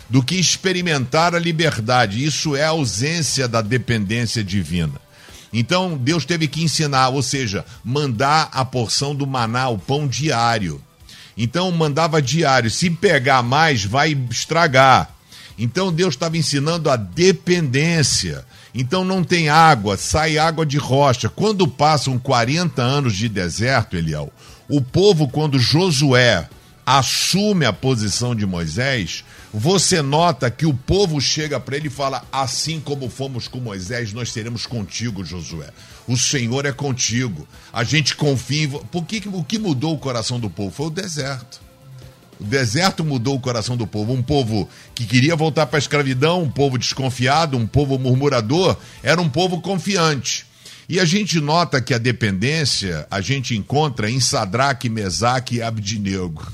[0.08, 2.24] do que experimentar a liberdade.
[2.24, 5.00] Isso é a ausência da dependência divina.
[5.52, 10.80] Então Deus teve que ensinar, ou seja, mandar a porção do maná, o pão diário.
[11.36, 12.70] Então mandava diário.
[12.70, 15.13] Se pegar mais, vai estragar.
[15.58, 18.44] Então Deus estava ensinando a dependência.
[18.74, 21.28] Então não tem água, sai água de rocha.
[21.28, 24.32] Quando passam 40 anos de deserto, Eliel,
[24.68, 26.48] o povo, quando Josué
[26.86, 32.24] assume a posição de Moisés, você nota que o povo chega para ele e fala:
[32.32, 35.70] Assim como fomos com Moisés, nós seremos contigo, Josué.
[36.08, 37.46] O Senhor é contigo.
[37.72, 38.68] A gente confia em.
[38.68, 40.70] Por que, o que mudou o coração do povo?
[40.70, 41.60] Foi o deserto.
[42.44, 44.12] O deserto mudou o coração do povo.
[44.12, 49.18] Um povo que queria voltar para a escravidão, um povo desconfiado, um povo murmurador, era
[49.18, 50.44] um povo confiante.
[50.88, 56.46] E a gente nota que a dependência a gente encontra em Sadraque, Mesaque e Abdinego.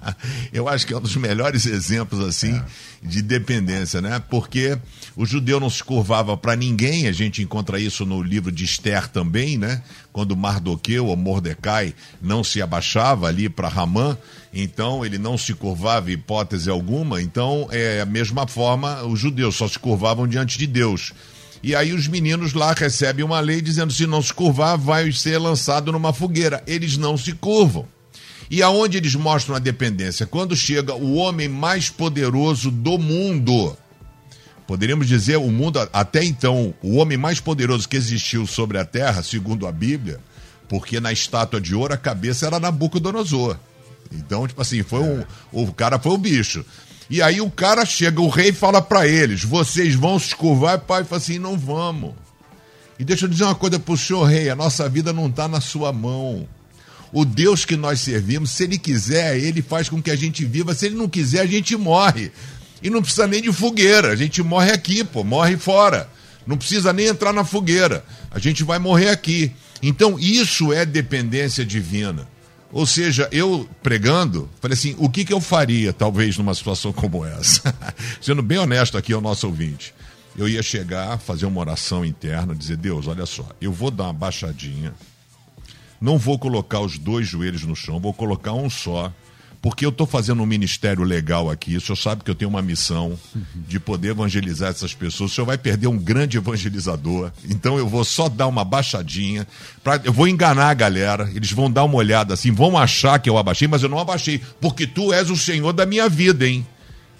[0.52, 2.64] Eu acho que é um dos melhores exemplos assim é.
[3.02, 4.22] de dependência, né?
[4.28, 4.78] Porque
[5.16, 9.08] o judeu não se curvava para ninguém, a gente encontra isso no livro de Esther
[9.08, 9.82] também, né?
[10.12, 14.18] Quando Mardoqueu ou Mordecai não se abaixava ali para Ramã,
[14.52, 17.22] então ele não se curvava hipótese alguma.
[17.22, 21.12] Então, é a mesma forma, os judeus só se curvavam diante de Deus.
[21.62, 25.38] E aí os meninos lá recebem uma lei dizendo: se não se curvar, vai ser
[25.38, 26.62] lançado numa fogueira.
[26.66, 27.86] Eles não se curvam.
[28.50, 30.26] E aonde eles mostram a dependência?
[30.26, 33.76] Quando chega o homem mais poderoso do mundo.
[34.66, 39.22] Poderíamos dizer, o mundo, até então, o homem mais poderoso que existiu sobre a terra,
[39.22, 40.20] segundo a Bíblia,
[40.68, 43.56] porque na estátua de ouro a cabeça era Nabucodonosor.
[44.12, 46.64] Então, tipo assim, foi um, o cara foi o bicho.
[47.10, 50.76] E aí o cara chega, o rei fala para eles: vocês vão se curvar?
[50.76, 52.14] E pai fala assim: não vamos.
[52.98, 55.60] E deixa eu dizer uma coisa pro senhor rei: a nossa vida não está na
[55.60, 56.46] sua mão.
[57.10, 60.74] O Deus que nós servimos, se ele quiser, ele faz com que a gente viva.
[60.74, 62.30] Se ele não quiser, a gente morre.
[62.82, 64.08] E não precisa nem de fogueira.
[64.12, 66.08] A gente morre aqui, pô, morre fora.
[66.46, 68.04] Não precisa nem entrar na fogueira.
[68.30, 69.52] A gente vai morrer aqui.
[69.82, 72.28] Então, isso é dependência divina.
[72.70, 77.24] Ou seja, eu pregando, falei assim: o que, que eu faria, talvez, numa situação como
[77.24, 77.74] essa?
[78.20, 79.94] Sendo bem honesto aqui ao nosso ouvinte,
[80.36, 84.12] eu ia chegar, fazer uma oração interna, dizer: Deus, olha só, eu vou dar uma
[84.12, 84.94] baixadinha,
[86.00, 89.12] não vou colocar os dois joelhos no chão, vou colocar um só
[89.60, 91.76] porque eu estou fazendo um ministério legal aqui.
[91.76, 93.18] O senhor sabe que eu tenho uma missão
[93.54, 95.32] de poder evangelizar essas pessoas.
[95.32, 97.32] O senhor vai perder um grande evangelizador.
[97.48, 99.46] Então eu vou só dar uma baixadinha.
[99.82, 101.28] Pra, eu vou enganar a galera.
[101.34, 104.40] Eles vão dar uma olhada assim, vão achar que eu abaixei, mas eu não abaixei.
[104.60, 106.64] Porque tu és o Senhor da minha vida, hein?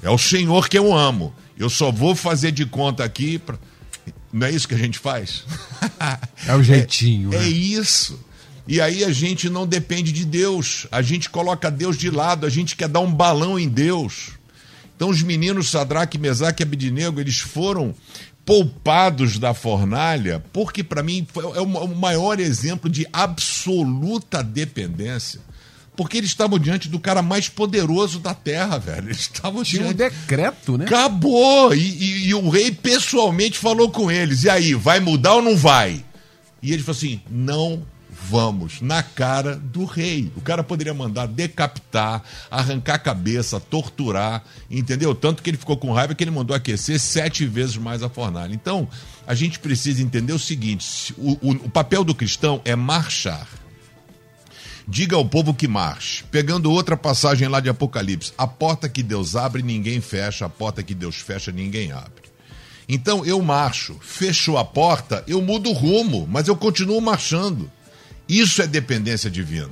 [0.01, 1.35] É o Senhor que eu amo.
[1.59, 3.39] Eu só vou fazer de conta aqui.
[3.39, 3.59] Pra...
[4.33, 5.45] Não é isso que a gente faz?
[6.47, 7.31] É o jeitinho.
[7.35, 7.45] É, né?
[7.47, 8.28] é isso.
[8.69, 10.87] E aí a gente não depende de Deus.
[10.93, 14.33] A gente coloca Deus de lado, a gente quer dar um balão em Deus.
[14.95, 17.95] Então os meninos Sadraque, Mesaque e Abidinego, eles foram
[18.45, 25.41] poupados da fornalha, porque para mim é o maior exemplo de absoluta dependência.
[25.97, 29.09] Porque eles estavam diante do cara mais poderoso da terra, velho.
[29.09, 29.95] Eles estavam Tinha diante...
[29.95, 30.85] um decreto, né?
[30.85, 31.75] Acabou!
[31.75, 34.45] E, e, e o rei pessoalmente falou com eles.
[34.45, 36.05] E aí, vai mudar ou não vai?
[36.63, 37.83] E eles falaram assim: não
[38.21, 40.33] vamos na cara do rei.
[40.37, 45.15] O cara poderia mandar decapitar, arrancar a cabeça, torturar, entendeu?
[45.15, 48.55] Tanto que ele ficou com raiva que ele mandou aquecer sete vezes mais a fornalha.
[48.55, 48.89] Então,
[49.27, 53.47] a gente precisa entender o seguinte: o, o, o papel do cristão é marchar.
[54.87, 56.25] Diga ao povo que marche.
[56.31, 60.83] Pegando outra passagem lá de Apocalipse: a porta que Deus abre, ninguém fecha, a porta
[60.83, 62.29] que Deus fecha, ninguém abre.
[62.89, 67.71] Então eu marcho, fechou a porta, eu mudo o rumo, mas eu continuo marchando.
[68.29, 69.71] Isso é dependência divina.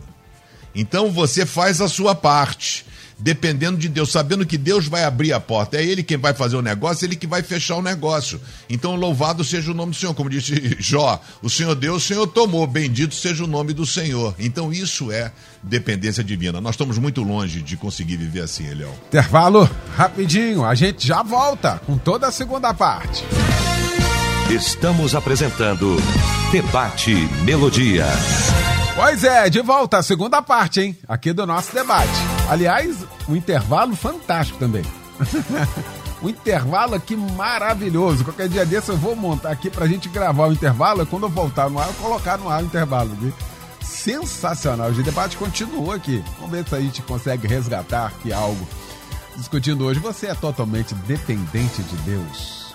[0.75, 2.85] Então você faz a sua parte,
[3.19, 5.79] dependendo de Deus, sabendo que Deus vai abrir a porta.
[5.79, 8.39] É Ele quem vai fazer o negócio, é Ele que vai fechar o negócio.
[8.69, 10.15] Então louvado seja o nome do Senhor.
[10.15, 12.67] Como disse Jó, o Senhor deu, o Senhor tomou.
[12.67, 14.35] Bendito seja o nome do Senhor.
[14.39, 16.61] Então isso é dependência divina.
[16.61, 18.93] Nós estamos muito longe de conseguir viver assim, Elião.
[19.09, 23.25] Intervalo rapidinho, a gente já volta com toda a segunda parte.
[24.51, 25.97] Estamos apresentando
[26.53, 27.13] Debate
[27.45, 28.07] Melodia.
[28.95, 30.97] Pois é, de volta à segunda parte, hein?
[31.09, 32.09] Aqui do nosso debate.
[32.49, 34.85] Aliás, um intervalo fantástico também.
[36.23, 38.23] um intervalo aqui maravilhoso.
[38.23, 41.03] Qualquer dia desse eu vou montar aqui pra gente gravar o intervalo.
[41.03, 43.17] E quando eu voltar no ar, eu colocar no ar o intervalo.
[43.17, 43.33] Viu?
[43.81, 44.91] Sensacional.
[44.91, 46.23] O debate continua aqui.
[46.37, 48.67] Vamos ver se a gente consegue resgatar aqui algo.
[49.37, 52.66] Discutindo hoje, você é totalmente dependente de Deus.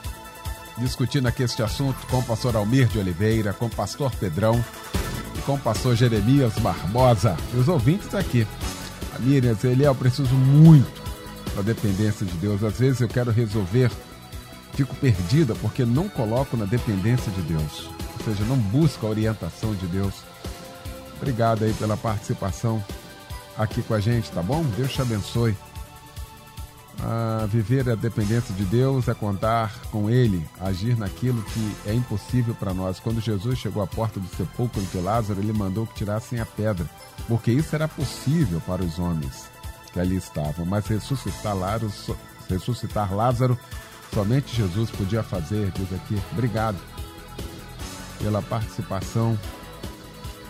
[0.82, 4.66] Discutindo aqui este assunto com o pastor Almir de Oliveira, com o pastor Pedrão
[5.38, 7.38] e com o pastor Jeremias Barbosa.
[7.54, 8.48] E os ouvintes aqui.
[9.16, 11.02] A Miriam, é, preciso muito
[11.56, 12.64] da dependência de Deus.
[12.64, 13.92] Às vezes eu quero resolver,
[14.74, 17.88] fico perdida porque não coloco na dependência de Deus.
[18.18, 20.16] Ou seja, não busco a orientação de Deus.
[21.18, 22.84] Obrigado aí pela participação
[23.56, 24.64] aqui com a gente, tá bom?
[24.76, 25.56] Deus te abençoe.
[27.04, 32.54] Ah, viver a dependência de Deus é contar com Ele, agir naquilo que é impossível
[32.54, 33.00] para nós.
[33.00, 36.88] Quando Jesus chegou à porta do sepulcro de Lázaro, ele mandou que tirassem a pedra,
[37.28, 39.50] porque isso era possível para os homens
[39.92, 40.64] que ali estavam.
[40.64, 41.92] Mas ressuscitar Lázaro,
[42.48, 43.58] ressuscitar Lázaro
[44.14, 46.22] somente Jesus podia fazer, diz aqui.
[46.32, 46.78] Obrigado
[48.20, 49.38] pela participação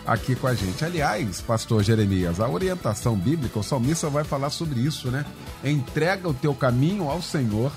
[0.06, 0.84] aqui com a gente.
[0.84, 5.24] Aliás, pastor Jeremias, a orientação bíblica, o salmista vai falar sobre isso, né?
[5.64, 7.72] Entrega o teu caminho ao Senhor,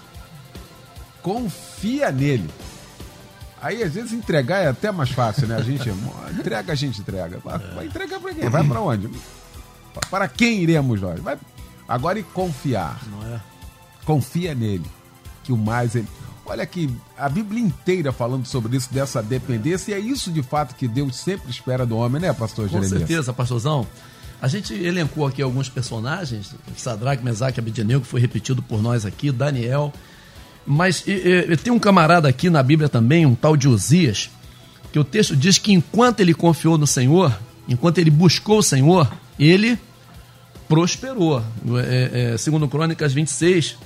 [1.22, 2.50] confia nele.
[3.62, 5.56] Aí, às vezes, entregar é até mais fácil, né?
[5.56, 5.90] A gente
[6.38, 7.40] entrega, a gente entrega.
[7.40, 8.50] Vai entregar para quem?
[8.50, 9.10] Vai para onde?
[10.10, 11.20] Para quem iremos nós?
[11.20, 11.38] Vai...
[11.88, 13.00] Agora, e confiar.
[13.08, 13.42] Não é?
[14.04, 14.86] Confia nele,
[15.44, 16.08] que o mais ele.
[16.46, 20.76] Olha aqui, a Bíblia inteira falando sobre isso, dessa dependência, e é isso de fato
[20.76, 23.00] que Deus sempre espera do homem, né, pastor Com Jeremias?
[23.00, 23.88] certeza, pastorzão.
[24.40, 29.32] A gente elencou aqui alguns personagens, Sadraque, Mesaque, Abednego, que foi repetido por nós aqui,
[29.32, 29.92] Daniel.
[30.66, 34.30] Mas e, e, tem um camarada aqui na Bíblia também, um tal de Uzias,
[34.92, 37.36] que o texto diz que enquanto ele confiou no Senhor,
[37.68, 39.80] enquanto ele buscou o Senhor, ele
[40.68, 41.44] prosperou.
[41.84, 43.78] É, é, segundo Crônicas 26,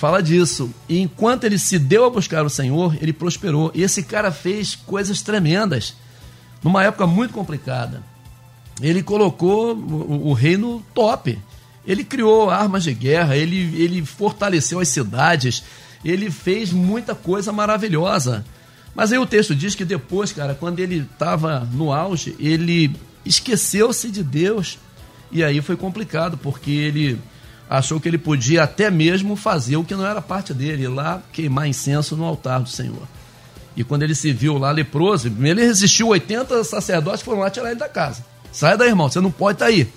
[0.00, 0.70] fala disso.
[0.88, 3.70] E enquanto ele se deu a buscar o Senhor, ele prosperou.
[3.74, 5.94] E esse cara fez coisas tremendas,
[6.64, 8.02] numa época muito complicada.
[8.80, 11.38] Ele colocou o, o reino top.
[11.86, 15.62] Ele criou armas de guerra, ele, ele fortaleceu as cidades,
[16.02, 18.42] ele fez muita coisa maravilhosa.
[18.94, 24.10] Mas aí o texto diz que depois, cara, quando ele estava no auge, ele esqueceu-se
[24.10, 24.78] de Deus.
[25.30, 27.20] E aí foi complicado, porque ele
[27.70, 31.68] achou que ele podia até mesmo fazer o que não era parte dele, lá queimar
[31.68, 33.06] incenso no altar do Senhor.
[33.76, 37.78] E quando ele se viu lá leproso, ele resistiu 80 sacerdotes foram lá tirar ele
[37.78, 38.24] da casa.
[38.50, 39.88] Sai daí, irmão, você não pode estar tá aí.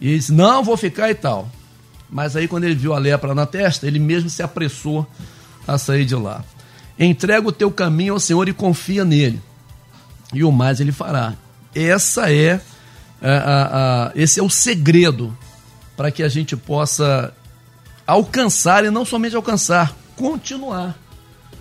[0.00, 1.50] E disse: Não, vou ficar e tal.
[2.08, 5.04] Mas aí, quando ele viu a lepra na testa, ele mesmo se apressou
[5.66, 6.44] a sair de lá.
[6.96, 9.40] Entrega o teu caminho ao Senhor e confia nele,
[10.32, 11.34] e o mais ele fará.
[11.74, 12.60] Essa é,
[13.20, 15.36] a, a, a esse é o segredo
[16.00, 17.30] para que a gente possa
[18.06, 20.98] alcançar e não somente alcançar, continuar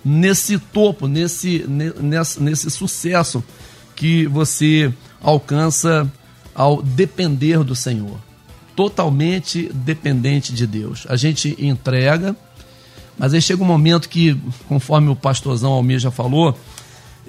[0.02, 3.44] nesse topo, nesse, nesse, nesse sucesso
[3.98, 6.10] que você alcança
[6.56, 8.18] ao depender do Senhor.
[8.78, 11.06] Totalmente dependente de Deus.
[11.10, 12.34] A gente entrega,
[13.18, 16.58] mas aí chega um momento que, conforme o pastorzão Almir já falou,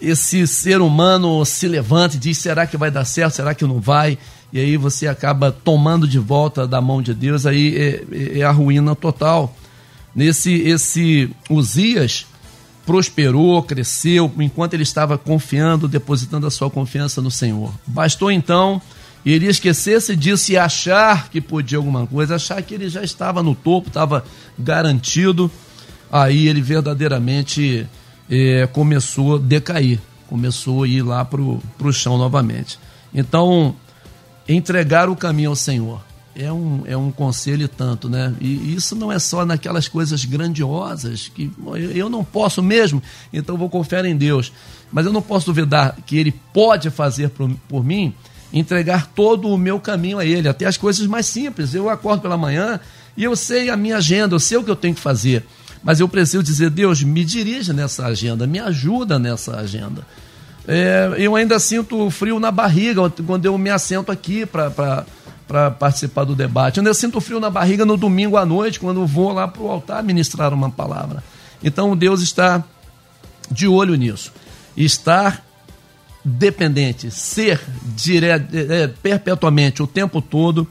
[0.01, 3.35] esse ser humano se levanta e diz: será que vai dar certo?
[3.35, 4.17] Será que não vai?
[4.53, 8.43] E aí você acaba tomando de volta da mão de Deus, aí é, é, é
[8.43, 9.55] a ruína total.
[10.15, 12.27] Nesse esse Uzias
[12.85, 17.73] prosperou, cresceu, enquanto ele estava confiando, depositando a sua confiança no Senhor.
[17.87, 18.83] Bastou então
[19.25, 23.55] ele esquecer-se disso e achar que podia alguma coisa, achar que ele já estava no
[23.55, 24.25] topo, estava
[24.59, 25.51] garantido,
[26.11, 27.87] aí ele verdadeiramente
[28.29, 32.79] é, começou a decair, começou a ir lá para o chão novamente.
[33.15, 33.77] Então,
[34.53, 36.03] entregar o caminho ao Senhor.
[36.35, 38.33] É um, é um conselho tanto, né?
[38.41, 41.51] E isso não é só naquelas coisas grandiosas que
[41.95, 44.53] eu não posso mesmo, então vou confiar em Deus.
[44.93, 48.15] Mas eu não posso duvidar que Ele pode fazer por, por mim,
[48.53, 51.75] entregar todo o meu caminho a Ele, até as coisas mais simples.
[51.75, 52.81] Eu acordo pela manhã
[53.17, 55.45] e eu sei a minha agenda, eu sei o que eu tenho que fazer.
[55.83, 60.07] Mas eu preciso dizer, Deus, me dirija nessa agenda, me ajuda nessa agenda.
[60.73, 65.05] É, eu ainda sinto frio na barriga quando eu me assento aqui para
[65.73, 66.79] participar do debate.
[66.79, 69.69] Eu ainda sinto frio na barriga no domingo à noite, quando vou lá para o
[69.69, 71.25] altar ministrar uma palavra.
[71.61, 72.63] Então Deus está
[73.51, 74.33] de olho nisso.
[74.77, 75.45] Estar
[76.25, 78.29] dependente, ser dire...
[78.29, 80.69] é, perpetuamente, o tempo todo,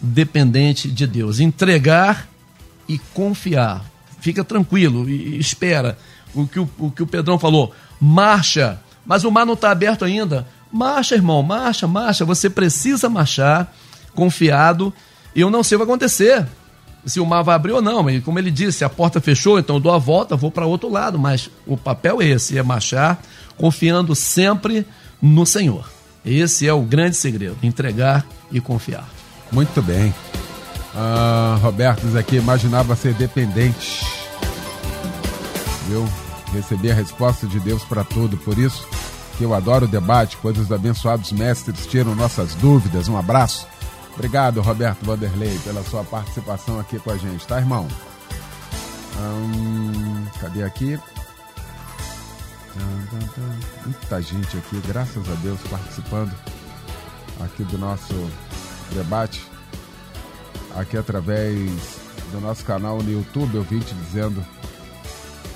[0.00, 1.38] dependente de Deus.
[1.38, 2.26] Entregar
[2.88, 3.84] e confiar.
[4.22, 5.98] Fica tranquilo e espera.
[6.34, 10.04] O que o, o, que o Pedrão falou, marcha mas o mar não está aberto
[10.04, 10.46] ainda.
[10.72, 12.24] Marcha, irmão, marcha, marcha.
[12.24, 13.72] Você precisa marchar,
[14.14, 14.92] confiado.
[15.34, 16.46] E eu não sei o que vai acontecer.
[17.06, 18.08] se o mar vai abrir ou não.
[18.08, 20.90] E como ele disse, a porta fechou, então eu dou a volta, vou para outro
[20.90, 21.18] lado.
[21.18, 23.20] Mas o papel é esse, é marchar
[23.56, 24.86] confiando sempre
[25.20, 25.88] no Senhor.
[26.24, 29.08] Esse é o grande segredo, entregar e confiar.
[29.52, 30.14] Muito bem.
[30.94, 34.04] Ah, Roberto aqui, imaginava ser dependente.
[35.90, 36.08] Eu
[36.54, 38.86] recebi a resposta de Deus para tudo, por isso
[39.36, 43.08] que eu adoro o debate, pois os abençoados mestres tiram nossas dúvidas.
[43.08, 43.66] Um abraço.
[44.14, 47.88] Obrigado, Roberto Vanderlei, pela sua participação aqui com a gente, tá, irmão?
[49.18, 50.98] Hum, cadê aqui?
[53.84, 56.34] Muita gente aqui, graças a Deus, participando
[57.40, 58.14] aqui do nosso
[58.92, 59.44] debate.
[60.76, 61.70] Aqui através
[62.32, 64.44] do nosso canal no YouTube, eu vim te dizendo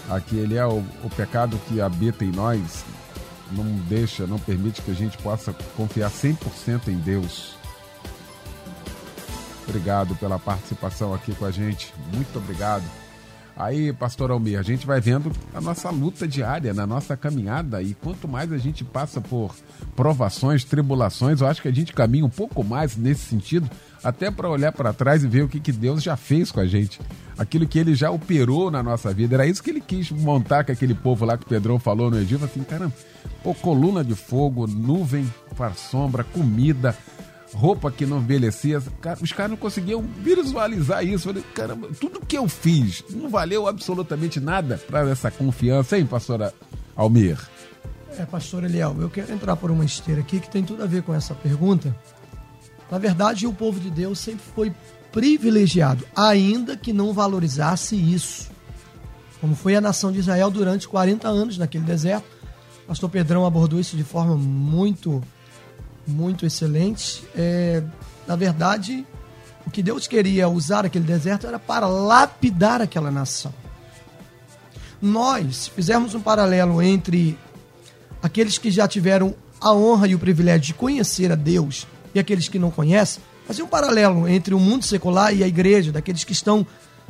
[0.08, 2.84] aqui ele é o, o pecado que habita em nós,
[3.52, 7.56] não deixa, não permite que a gente possa confiar 100% em Deus.
[9.68, 11.92] Obrigado pela participação aqui com a gente.
[12.12, 12.84] Muito obrigado.
[13.58, 17.92] Aí, pastor Almir, a gente vai vendo a nossa luta diária, na nossa caminhada, e
[17.92, 19.52] quanto mais a gente passa por
[19.96, 23.68] provações, tribulações, eu acho que a gente caminha um pouco mais nesse sentido,
[24.02, 26.66] até para olhar para trás e ver o que, que Deus já fez com a
[26.66, 27.00] gente.
[27.36, 29.34] Aquilo que ele já operou na nossa vida.
[29.34, 32.18] Era isso que ele quis montar com aquele povo lá que o Pedrão falou no
[32.18, 32.44] Egito.
[32.44, 32.92] Assim, caramba,
[33.42, 36.96] pô, coluna de fogo, nuvem para sombra, comida,
[37.52, 38.82] roupa que não envelhecia.
[39.20, 41.28] Os caras não conseguiam visualizar isso.
[41.28, 46.06] Eu falei, caramba, tudo que eu fiz não valeu absolutamente nada para essa confiança, hein,
[46.06, 46.52] pastora
[46.96, 47.38] Almir?
[48.18, 51.02] É, pastor Eliel, eu quero entrar por uma esteira aqui que tem tudo a ver
[51.02, 51.94] com essa pergunta.
[52.90, 54.72] Na verdade, o povo de Deus sempre foi
[55.12, 58.50] privilegiado, ainda que não valorizasse isso.
[59.40, 62.26] Como foi a nação de Israel durante 40 anos naquele deserto.
[62.86, 65.22] Pastor Pedrão abordou isso de forma muito
[66.06, 67.22] muito excelente.
[67.36, 67.82] É,
[68.26, 69.06] na verdade,
[69.66, 73.52] o que Deus queria usar aquele deserto era para lapidar aquela nação.
[75.00, 77.38] Nós, se fizermos um paralelo entre
[78.22, 82.48] aqueles que já tiveram a honra e o privilégio de conhecer a Deus e aqueles
[82.48, 86.32] que não conhecem, fazer um paralelo entre o mundo secular e a igreja, daqueles que
[86.32, 86.66] estão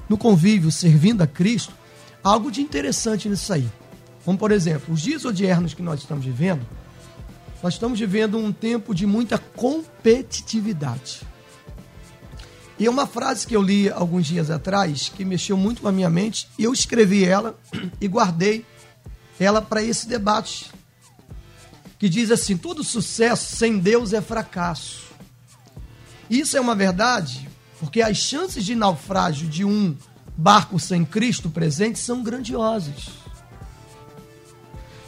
[0.08, 1.74] no convívio servindo a Cristo,
[2.22, 3.68] algo de interessante nisso aí.
[4.24, 6.66] Como, por exemplo, os dias odiernos que nós estamos vivendo,
[7.62, 11.22] nós estamos vivendo um tempo de muita competitividade.
[12.78, 16.08] E uma frase que eu li alguns dias atrás, que mexeu muito com a minha
[16.08, 17.58] mente, eu escrevi ela
[18.00, 18.64] e guardei
[19.40, 20.70] ela para esse debate.
[21.98, 25.08] Que diz assim: todo sucesso sem Deus é fracasso.
[26.30, 27.48] Isso é uma verdade,
[27.80, 29.96] porque as chances de naufrágio de um
[30.36, 33.08] barco sem Cristo presente são grandiosas.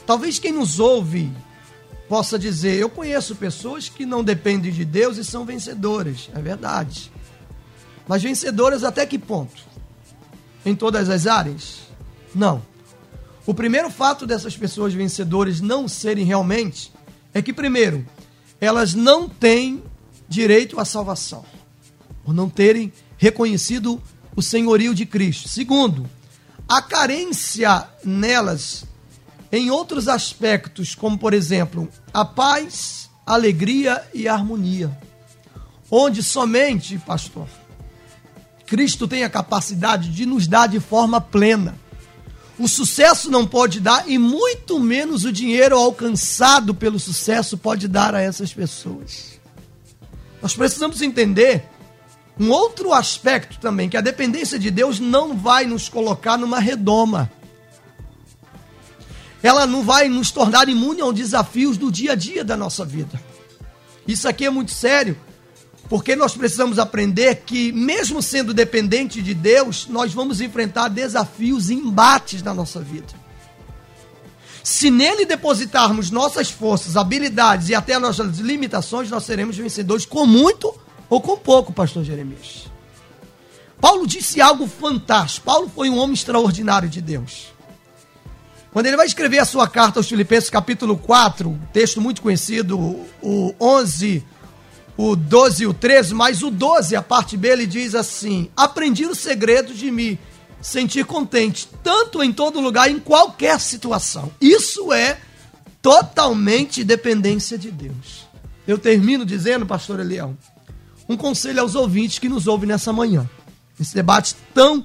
[0.07, 1.31] Talvez quem nos ouve
[2.09, 6.29] possa dizer: Eu conheço pessoas que não dependem de Deus e são vencedoras.
[6.35, 7.13] É verdade.
[8.09, 9.63] Mas vencedoras até que ponto?
[10.67, 11.83] Em todas as áreas?
[12.35, 12.61] Não.
[13.47, 16.93] O primeiro fato dessas pessoas vencedoras não serem realmente
[17.33, 18.07] é que, primeiro,
[18.61, 19.83] elas não têm
[20.29, 21.45] direito à salvação,
[22.25, 24.01] por não terem reconhecido
[24.37, 25.49] o senhorio de Cristo.
[25.49, 26.09] Segundo,
[26.69, 28.85] a carência nelas
[29.51, 34.97] em outros aspectos, como por exemplo, a paz, a alegria e a harmonia.
[35.91, 37.49] Onde somente, pastor,
[38.67, 41.77] Cristo tem a capacidade de nos dar de forma plena.
[42.61, 48.15] O sucesso não pode dar, e muito menos o dinheiro alcançado pelo sucesso pode dar
[48.15, 49.41] a essas pessoas.
[50.43, 51.65] Nós precisamos entender
[52.39, 57.31] um outro aspecto também, que a dependência de Deus não vai nos colocar numa redoma
[59.43, 63.21] ela não vai nos tornar imune aos desafios do dia a dia da nossa vida.
[64.07, 65.17] Isso aqui é muito sério,
[65.91, 71.75] porque nós precisamos aprender que, mesmo sendo dependente de Deus, nós vamos enfrentar desafios e
[71.75, 73.09] embates na nossa vida.
[74.63, 80.73] Se nele depositarmos nossas forças, habilidades e até nossas limitações, nós seremos vencedores com muito
[81.09, 82.67] ou com pouco, pastor Jeremias.
[83.81, 85.47] Paulo disse algo fantástico.
[85.47, 87.49] Paulo foi um homem extraordinário de Deus.
[88.73, 92.79] Quando ele vai escrever a sua carta aos Filipenses, capítulo 4, texto muito conhecido,
[93.21, 94.25] o 11,
[95.03, 99.07] o 12 e o 13, mas o 12, a parte B, ele diz assim: Aprendi
[99.07, 100.19] o segredo de me
[100.61, 104.31] sentir contente, tanto em todo lugar, em qualquer situação.
[104.41, 105.19] Isso é
[105.81, 108.29] totalmente dependência de Deus.
[108.67, 110.37] Eu termino dizendo, pastor Elião,
[111.09, 113.29] um conselho aos ouvintes que nos ouvem nessa manhã.
[113.81, 114.85] Esse debate tão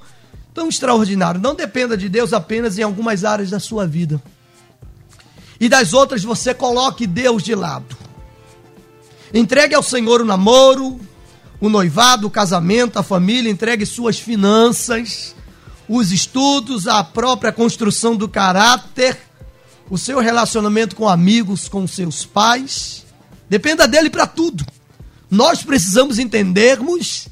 [0.56, 1.38] tão extraordinário.
[1.38, 4.20] Não dependa de Deus apenas em algumas áreas da sua vida.
[5.60, 8.05] E das outras você coloque Deus de lado.
[9.34, 11.00] Entregue ao Senhor o namoro,
[11.60, 15.34] o noivado, o casamento, a família, entregue suas finanças,
[15.88, 19.18] os estudos, a própria construção do caráter,
[19.88, 23.04] o seu relacionamento com amigos, com seus pais.
[23.48, 24.64] Dependa dele para tudo.
[25.30, 27.28] Nós precisamos entendermos,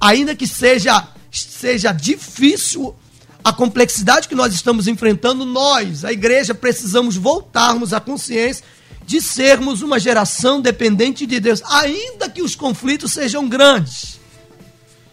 [0.00, 2.94] ainda que seja, seja difícil
[3.42, 8.64] a complexidade que nós estamos enfrentando, nós, a igreja, precisamos voltarmos à consciência
[9.08, 14.20] de sermos uma geração dependente de Deus, ainda que os conflitos sejam grandes.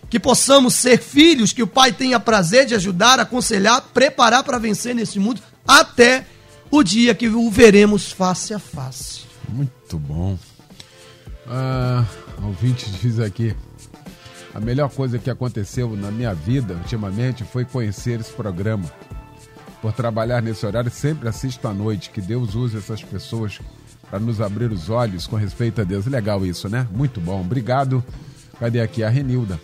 [0.10, 4.94] Que possamos ser filhos que o Pai tenha prazer de ajudar, aconselhar, preparar para vencer
[4.94, 6.28] nesse mundo, até
[6.70, 9.22] o dia que o veremos face a face.
[9.48, 10.38] Muito bom.
[11.48, 12.04] Ah,
[12.44, 13.56] ouvinte diz aqui.
[14.54, 18.92] A melhor coisa que aconteceu na minha vida ultimamente foi conhecer esse programa.
[19.82, 22.10] Por trabalhar nesse horário, sempre assisto à noite.
[22.10, 23.62] Que Deus use essas pessoas
[24.10, 26.06] para nos abrir os olhos com respeito a Deus.
[26.06, 26.88] Legal isso, né?
[26.92, 27.42] Muito bom.
[27.42, 28.04] Obrigado.
[28.60, 29.60] Cadê aqui a Renilda?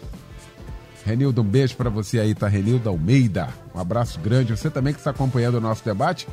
[1.06, 2.48] Renilda, um beijo para você aí, tá?
[2.48, 3.50] Renilda Almeida.
[3.74, 4.56] Um abraço grande.
[4.56, 6.28] Você também que está acompanhando o nosso debate.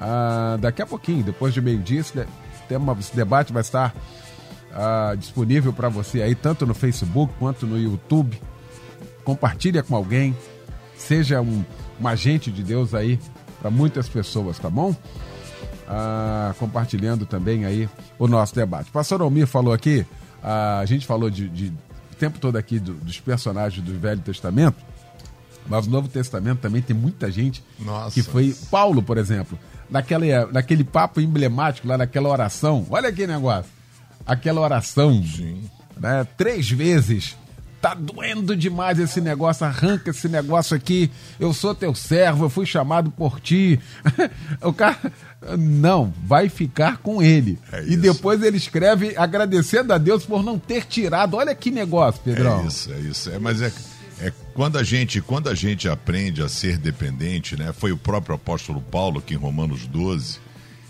[0.00, 2.14] Ah, daqui a pouquinho, depois de meio-dia, esse,
[3.14, 3.94] debate vai estar
[4.72, 8.40] ah, disponível para você aí, tanto no Facebook quanto no YouTube.
[9.24, 10.36] Compartilha com alguém.
[10.96, 11.64] Seja um,
[12.00, 13.18] um agente de Deus aí
[13.60, 14.94] para muitas pessoas, tá bom?
[15.88, 18.90] Ah, compartilhando também aí o nosso debate.
[18.90, 20.06] O pastor Almir falou aqui,
[20.42, 21.68] ah, a gente falou de, de,
[22.12, 24.76] o tempo todo aqui do, dos personagens do Velho Testamento,
[25.66, 28.14] mas no Novo Testamento também tem muita gente Nossa.
[28.14, 28.54] que foi.
[28.70, 29.58] Paulo, por exemplo,
[29.90, 32.86] naquele, naquele papo emblemático lá, naquela oração.
[32.90, 33.70] Olha que negócio.
[34.26, 35.22] Aquela oração.
[35.24, 35.62] Sim.
[35.96, 37.36] Né, três vezes
[37.80, 42.66] tá doendo demais esse negócio, arranca esse negócio aqui, eu sou teu servo, eu fui
[42.66, 43.78] chamado por ti.
[44.62, 44.98] o cara,
[45.58, 47.58] não, vai ficar com ele.
[47.72, 51.34] É e depois ele escreve agradecendo a Deus por não ter tirado.
[51.36, 52.62] Olha que negócio, Pedrão.
[52.62, 53.30] É isso, é isso.
[53.30, 53.72] É, mas é,
[54.20, 57.72] é quando a gente quando a gente aprende a ser dependente, né?
[57.72, 60.40] Foi o próprio apóstolo Paulo que em Romanos 12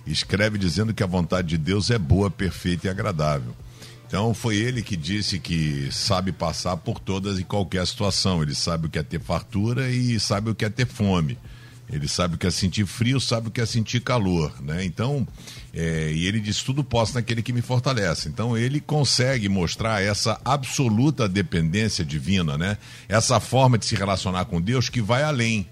[0.07, 3.55] escreve dizendo que a vontade de Deus é boa, perfeita e agradável.
[4.09, 8.42] Então foi ele que disse que sabe passar por todas e qualquer situação.
[8.42, 11.36] Ele sabe o que é ter fartura e sabe o que é ter fome.
[11.92, 14.84] Ele sabe o que é sentir frio, sabe o que é sentir calor, né?
[14.84, 15.26] Então,
[15.72, 18.28] é, e ele diz tudo posso naquele que me fortalece.
[18.28, 22.78] Então ele consegue mostrar essa absoluta dependência divina, né?
[23.09, 25.66] Essa forma de se relacionar com Deus que vai além.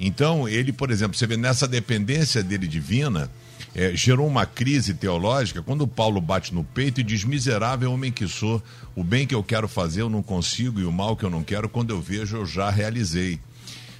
[0.00, 3.30] Então ele, por exemplo, você vê nessa dependência dele divina,
[3.74, 8.28] é, gerou uma crise teológica quando Paulo bate no peito e diz: Miserável homem que
[8.28, 8.62] sou,
[8.94, 11.42] o bem que eu quero fazer eu não consigo e o mal que eu não
[11.42, 13.40] quero, quando eu vejo, eu já realizei.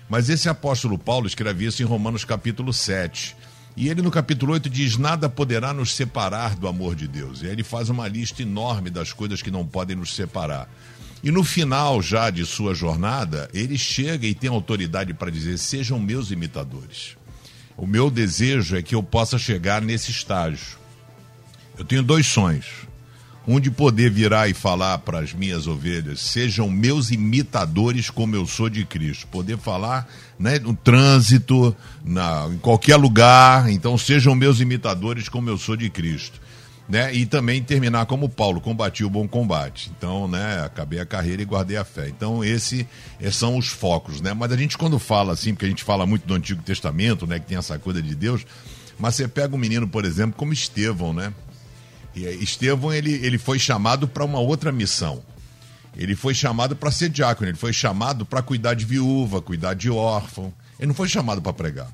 [0.09, 3.35] Mas esse apóstolo Paulo escreve isso em Romanos capítulo 7.
[3.75, 7.41] E ele no capítulo 8 diz: Nada poderá nos separar do amor de Deus.
[7.41, 10.69] E aí ele faz uma lista enorme das coisas que não podem nos separar.
[11.25, 15.99] E no final já de sua jornada, ele chega e tem autoridade para dizer: Sejam
[15.99, 17.17] meus imitadores.
[17.77, 20.79] O meu desejo é que eu possa chegar nesse estágio.
[21.79, 22.67] Eu tenho dois sonhos.
[23.47, 28.47] Um de poder virar e falar para as minhas ovelhas, sejam meus imitadores como eu
[28.47, 29.27] sou de Cristo.
[29.27, 30.09] Poder falar
[30.39, 35.91] né, no trânsito, na, em qualquer lugar, então sejam meus imitadores como eu sou de
[35.91, 36.41] Cristo.
[36.89, 37.15] Né?
[37.15, 39.91] E também terminar como Paulo, combati o bom combate.
[39.97, 42.09] Então, né, acabei a carreira e guardei a fé.
[42.09, 42.87] Então, esse,
[43.21, 44.35] esses são os focos, né?
[44.35, 47.39] Mas a gente quando fala assim, porque a gente fala muito do Antigo Testamento, né,
[47.39, 48.45] que tem essa coisa de Deus,
[48.99, 51.33] mas você pega um menino, por exemplo, como Estevão, né?
[52.15, 55.23] E aí, Estevão, ele, ele foi chamado para uma outra missão.
[55.97, 59.91] Ele foi chamado para ser diácono, ele foi chamado para cuidar de viúva, cuidar de
[59.91, 60.53] órfão.
[60.79, 61.89] Ele não foi chamado para pregar.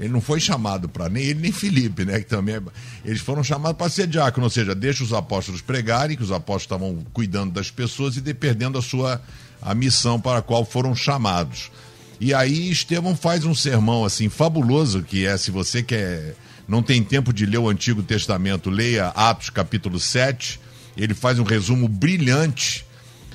[0.00, 2.18] Ele não foi chamado para nem ele nem Felipe, né?
[2.20, 2.62] Que também é-
[3.04, 6.62] eles foram chamados para ser diácono, ou seja, deixa os apóstolos pregarem, que os apóstolos
[6.62, 9.20] estavam cuidando das pessoas e de- perdendo a sua
[9.62, 11.70] a missão para a qual foram chamados.
[12.18, 16.34] E aí Estevão faz um sermão assim fabuloso, que é se você quer
[16.66, 20.58] não tem tempo de ler o Antigo Testamento, leia Atos capítulo 7.
[20.96, 22.86] Ele faz um resumo brilhante.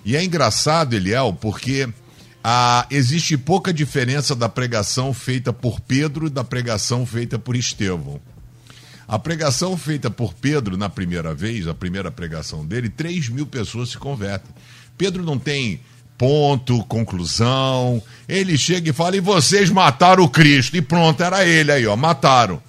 [0.03, 1.89] E é engraçado, Eliel, porque
[2.47, 8.21] ah, existe pouca diferença da pregação feita por Pedro e da pregação feita por Estevão.
[9.07, 13.89] A pregação feita por Pedro na primeira vez, a primeira pregação dele, 3 mil pessoas
[13.89, 14.53] se convertem.
[14.95, 15.79] Pedro não tem
[16.19, 17.99] ponto, conclusão.
[18.29, 20.77] Ele chega e fala: e vocês mataram o Cristo.
[20.77, 22.61] E pronto, era ele aí, ó, mataram.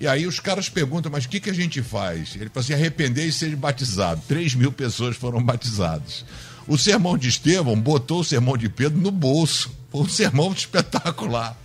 [0.00, 2.36] E aí os caras perguntam, mas o que, que a gente faz?
[2.36, 4.22] Ele fala assim, arrepender e ser batizado.
[4.28, 6.24] 3 mil pessoas foram batizadas.
[6.70, 9.76] O sermão de Estevão botou o sermão de Pedro no bolso.
[9.90, 11.58] Foi um sermão espetacular.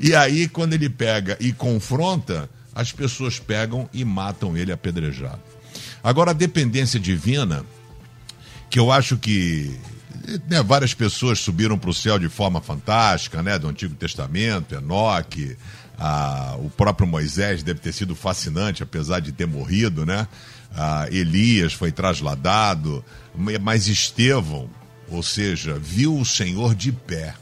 [0.00, 5.40] E aí, quando ele pega e confronta, as pessoas pegam e matam ele apedrejado.
[6.02, 7.64] Agora, a dependência divina,
[8.68, 9.78] que eu acho que
[10.48, 13.56] né, várias pessoas subiram para o céu de forma fantástica, né?
[13.56, 15.56] Do Antigo Testamento, Enoque,
[15.98, 20.26] a, o próprio Moisés deve ter sido fascinante, apesar de ter morrido, né?
[20.76, 23.04] A, Elias foi trasladado,
[23.60, 24.68] mas Estevão,
[25.08, 27.34] ou seja, viu o Senhor de pé.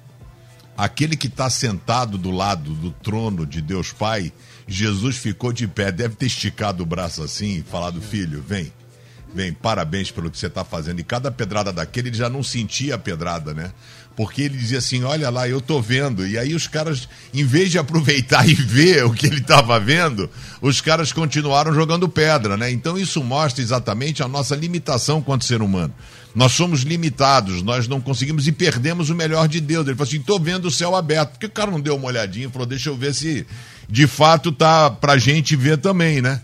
[0.77, 4.33] Aquele que está sentado do lado do trono de Deus Pai,
[4.67, 8.73] Jesus ficou de pé, deve ter esticado o braço assim e falado: Filho, vem,
[9.35, 11.01] vem, parabéns pelo que você está fazendo.
[11.01, 13.73] E cada pedrada daquele, ele já não sentia a pedrada, né?
[14.17, 16.27] Porque ele dizia assim: Olha lá, eu tô vendo.
[16.27, 20.29] E aí os caras, em vez de aproveitar e ver o que ele estava vendo,
[20.61, 22.71] os caras continuaram jogando pedra, né?
[22.71, 25.95] Então isso mostra exatamente a nossa limitação quanto ser humano.
[26.35, 29.87] Nós somos limitados, nós não conseguimos e perdemos o melhor de Deus.
[29.87, 31.33] Ele falou assim: tô vendo o céu aberto.
[31.33, 33.47] Por que o cara não deu uma olhadinha e falou: deixa eu ver se
[33.89, 36.41] de fato tá pra gente ver também, né?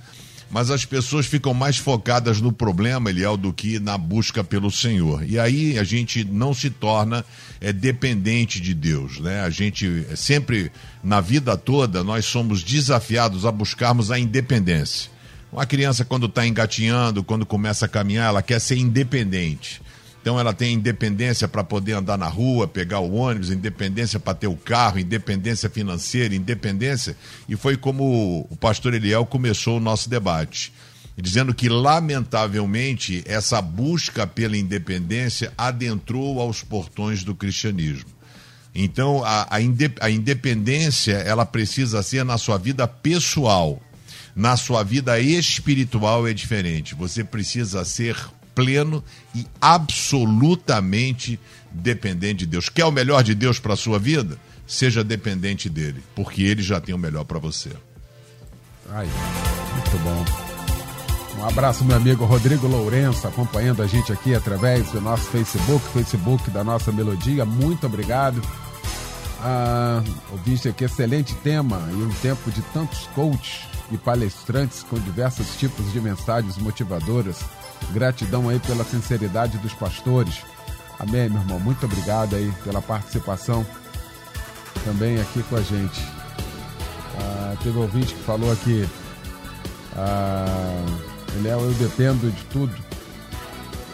[0.51, 5.23] Mas as pessoas ficam mais focadas no problema, Eliel, do que na busca pelo Senhor.
[5.29, 7.25] E aí a gente não se torna
[7.61, 9.43] é, dependente de Deus, né?
[9.43, 10.73] A gente é, sempre,
[11.05, 15.11] na vida toda, nós somos desafiados a buscarmos a independência.
[15.53, 19.81] Uma criança, quando está engatinhando, quando começa a caminhar, ela quer ser independente.
[20.29, 24.47] Então ela tem independência para poder andar na rua, pegar o ônibus, independência para ter
[24.47, 27.17] o carro, independência financeira, independência.
[27.49, 30.71] E foi como o pastor Eliel começou o nosso debate,
[31.17, 38.11] dizendo que, lamentavelmente, essa busca pela independência adentrou aos portões do cristianismo.
[38.75, 43.81] Então, a, a, independência, ela precisa ser na sua vida pessoal.
[44.37, 46.95] Na sua vida espiritual é diferente.
[46.95, 48.15] Você precisa ser
[48.59, 49.05] pleno
[49.37, 51.39] e absolutamente
[51.71, 52.69] dependente de Deus.
[52.69, 54.37] Quer o melhor de Deus para a sua vida?
[54.67, 57.71] Seja dependente dele, porque ele já tem o melhor para você.
[58.91, 59.07] Ai,
[59.75, 60.25] muito bom.
[61.41, 66.51] Um abraço, meu amigo Rodrigo Lourenço, acompanhando a gente aqui através do nosso Facebook, Facebook
[66.51, 67.45] da nossa Melodia.
[67.45, 68.43] Muito obrigado.
[69.41, 70.03] Ah,
[70.33, 75.93] ouviste aqui, excelente tema e um tempo de tantos coaches e palestrantes com diversos tipos
[75.93, 77.37] de mensagens motivadoras
[77.93, 80.43] Gratidão aí pela sinceridade dos pastores.
[80.99, 81.61] Amém, meu irmão.
[81.61, 83.67] Muito obrigado aí pela participação
[84.85, 86.01] também aqui com a gente.
[87.21, 88.89] Ah, teve ouvinte que falou aqui.
[89.97, 90.85] Ah,
[91.45, 92.75] eu dependo de tudo.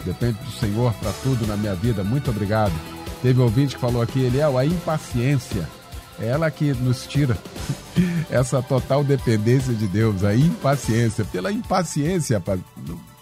[0.03, 2.03] Dependo do Senhor para tudo na minha vida.
[2.03, 2.73] Muito obrigado.
[3.21, 5.67] Teve ouvinte que falou aqui, Eliel, a impaciência
[6.19, 7.37] é ela que nos tira
[8.29, 11.25] essa total dependência de Deus, a impaciência.
[11.25, 12.59] Pela impaciência, rapaz,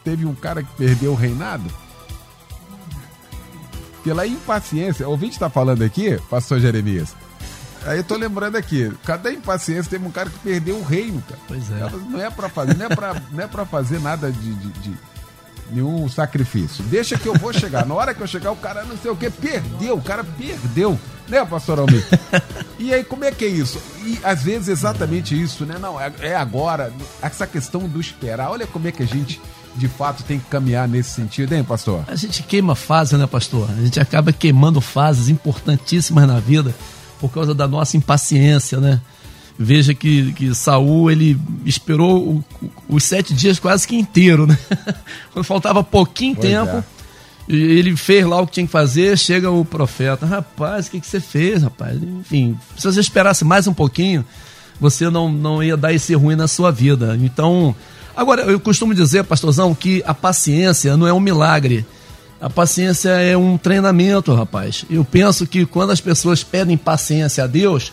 [0.03, 1.63] teve um cara que perdeu o reinado?
[4.03, 5.07] Pela impaciência.
[5.07, 7.15] O ouvinte está falando aqui, pastor Jeremias.
[7.85, 11.39] Aí eu tô lembrando aqui, cada impaciência teve um cara que perdeu o reino, cara.
[11.47, 11.89] Pois é.
[12.09, 14.97] Não é para fazer, não é para não é para fazer nada de, de, de,
[15.69, 16.83] nenhum sacrifício.
[16.85, 17.85] Deixa que eu vou chegar.
[17.85, 20.97] Na hora que eu chegar, o cara não sei o que perdeu, o cara perdeu,
[21.27, 22.05] né, pastor Almir?
[22.79, 23.81] E aí como é que é isso?
[24.03, 25.77] E às vezes exatamente isso, né?
[25.79, 26.91] Não, é, é agora,
[27.21, 28.49] essa questão do esperar.
[28.49, 29.41] Olha como é que a gente
[29.75, 32.03] de fato tem que caminhar nesse sentido, hein, pastor?
[32.07, 33.69] A gente queima fase, né, pastor?
[33.69, 36.73] A gente acaba queimando fases importantíssimas na vida
[37.19, 39.01] por causa da nossa impaciência, né?
[39.57, 42.43] Veja que, que Saul ele esperou o,
[42.89, 44.57] os sete dias quase que inteiro, né?
[45.31, 47.53] Quando faltava pouquinho pois tempo, é.
[47.53, 51.07] ele fez lá o que tinha que fazer, chega o profeta, rapaz, o que, que
[51.07, 52.01] você fez, rapaz?
[52.01, 54.25] Enfim, se você esperasse mais um pouquinho,
[54.79, 57.17] você não, não ia dar esse ruim na sua vida.
[57.21, 57.75] Então,
[58.15, 61.85] Agora, eu costumo dizer, pastorzão, que a paciência não é um milagre.
[62.39, 64.85] A paciência é um treinamento, rapaz.
[64.89, 67.91] Eu penso que quando as pessoas pedem paciência a Deus,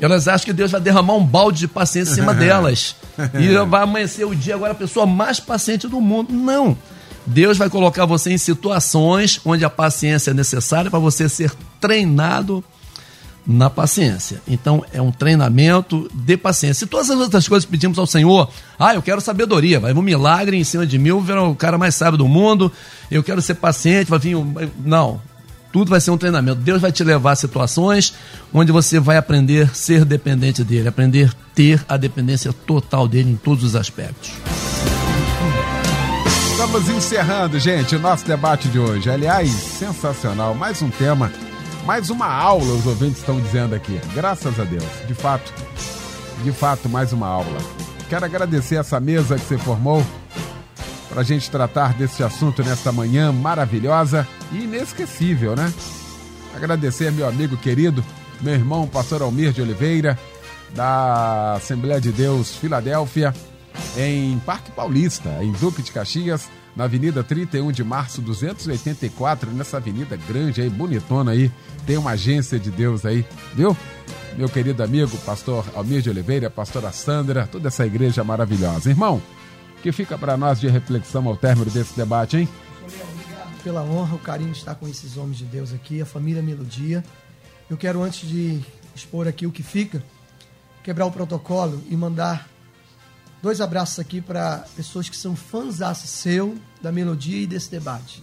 [0.00, 2.96] elas acham que Deus vai derramar um balde de paciência em cima delas.
[3.34, 6.32] E vai amanhecer o dia agora a pessoa mais paciente do mundo.
[6.32, 6.78] Não.
[7.26, 12.64] Deus vai colocar você em situações onde a paciência é necessária para você ser treinado
[13.48, 14.42] na paciência.
[14.46, 16.84] Então é um treinamento de paciência.
[16.84, 20.02] E todas as outras coisas pedimos ao Senhor, ah, eu quero sabedoria, vai vir um
[20.02, 22.70] milagre em cima de mim, eu vou o cara mais sábio do mundo,
[23.10, 24.54] eu quero ser paciente, vai vir um...
[24.84, 25.18] Não,
[25.72, 26.60] tudo vai ser um treinamento.
[26.60, 28.12] Deus vai te levar a situações
[28.52, 33.30] onde você vai aprender a ser dependente dele, aprender a ter a dependência total dele
[33.30, 34.30] em todos os aspectos.
[36.50, 39.08] Estamos encerrando, gente, o nosso debate de hoje.
[39.08, 40.54] Aliás, sensacional.
[40.54, 41.30] Mais um tema
[41.88, 43.98] mais uma aula, os ouvintes estão dizendo aqui.
[44.12, 44.84] Graças a Deus.
[45.06, 45.50] De fato,
[46.44, 47.58] de fato, mais uma aula.
[48.10, 50.04] Quero agradecer essa mesa que você formou
[51.08, 55.72] para a gente tratar desse assunto nesta manhã maravilhosa e inesquecível, né?
[56.54, 58.04] Agradecer meu amigo querido,
[58.42, 60.18] meu irmão, pastor Almir de Oliveira,
[60.74, 63.34] da Assembleia de Deus Filadélfia,
[63.96, 70.16] em Parque Paulista, em Duque de Caxias, na Avenida 31 de Março, 284, nessa avenida
[70.16, 71.50] grande aí, bonitona aí.
[71.84, 73.76] Tem uma agência de Deus aí, viu?
[74.36, 78.90] Meu querido amigo, pastor Almir de Oliveira, pastora Sandra, toda essa igreja maravilhosa.
[78.90, 79.20] Irmão,
[79.82, 82.48] que fica para nós de reflexão ao término desse debate, hein?
[82.84, 86.40] Obrigado pela honra, o carinho de estar com esses homens de Deus aqui, a família
[86.40, 87.02] Melodia.
[87.68, 88.60] Eu quero, antes de
[88.94, 90.00] expor aqui o que fica,
[90.84, 92.48] quebrar o protocolo e mandar
[93.42, 98.22] dois abraços aqui para pessoas que são fãs seu, da melodia e desse debate.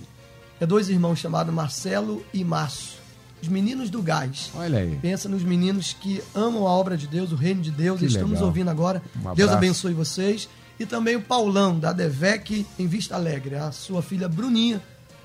[0.59, 2.95] É dois irmãos chamados Marcelo e Márcio.
[3.41, 4.51] Os meninos do gás.
[4.55, 4.97] Olha aí.
[5.01, 7.99] Pensa nos meninos que amam a obra de Deus, o reino de Deus.
[7.99, 8.47] Que Eles estão nos legal.
[8.47, 9.01] ouvindo agora.
[9.23, 10.49] Um Deus abençoe vocês.
[10.79, 13.55] E também o Paulão, da Devec, em Vista Alegre.
[13.55, 14.81] A sua filha Bruninha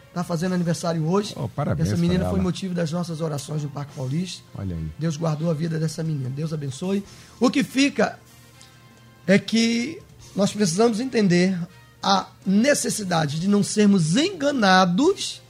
[0.08, 1.32] está fazendo aniversário hoje.
[1.36, 4.42] Oh, parabéns Essa menina foi motivo das nossas orações no Parque Paulista.
[4.56, 4.90] Olha aí.
[4.98, 6.28] Deus guardou a vida dessa menina.
[6.28, 7.04] Deus abençoe.
[7.38, 8.18] O que fica
[9.30, 10.02] é que
[10.34, 11.56] nós precisamos entender
[12.02, 15.40] a necessidade de não sermos enganados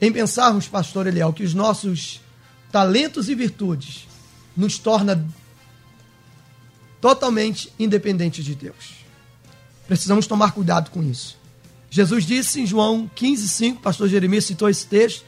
[0.00, 2.20] em pensarmos, pastor Eliel, que os nossos
[2.72, 4.06] talentos e virtudes
[4.56, 5.22] nos torna
[6.98, 9.04] totalmente independentes de Deus.
[9.86, 11.36] Precisamos tomar cuidado com isso.
[11.90, 15.24] Jesus disse em João 15,5, pastor Jeremias citou esse texto,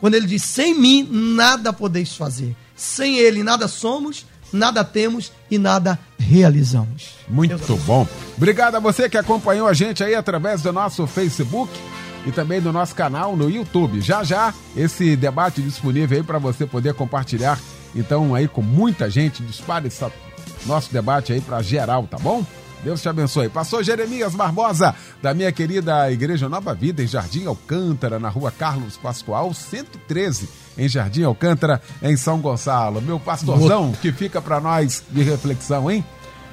[0.00, 2.56] quando ele diz: Sem mim nada podeis fazer.
[2.74, 7.14] Sem ele nada somos, nada temos e nada realizamos.
[7.28, 8.06] Muito bom.
[8.36, 11.72] Obrigado a você que acompanhou a gente aí através do nosso Facebook
[12.26, 14.00] e também do nosso canal no YouTube.
[14.00, 17.58] Já já esse debate disponível aí para você poder compartilhar.
[17.94, 20.04] Então aí com muita gente, dispare esse
[20.66, 22.44] nosso debate aí para geral, tá bom?
[22.82, 23.48] Deus te abençoe.
[23.48, 28.96] Pastor Jeremias Barbosa, da minha querida Igreja Nova Vida, em Jardim Alcântara, na rua Carlos
[28.96, 33.00] Pascoal, 113, em Jardim Alcântara, em São Gonçalo.
[33.00, 36.04] Meu pastorzão, que fica para nós de reflexão, hein?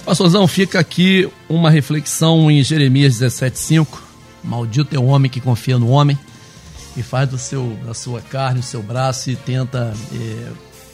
[0.06, 3.88] Pastorzão, fica aqui uma reflexão em Jeremias 17,5.
[4.44, 6.18] Maldito é o homem que confia no homem
[6.96, 10.52] e faz do seu, da sua carne o seu braço e tenta eh,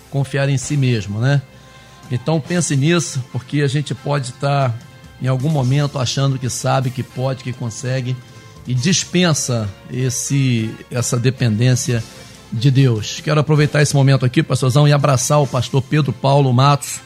[0.09, 1.41] confiar em si mesmo, né?
[2.11, 4.75] Então pense nisso, porque a gente pode estar
[5.21, 8.15] em algum momento achando que sabe, que pode, que consegue
[8.67, 12.03] e dispensa esse, essa dependência
[12.51, 13.21] de Deus.
[13.23, 16.99] Quero aproveitar esse momento aqui, pastorzão, e abraçar o pastor Pedro Paulo Matos,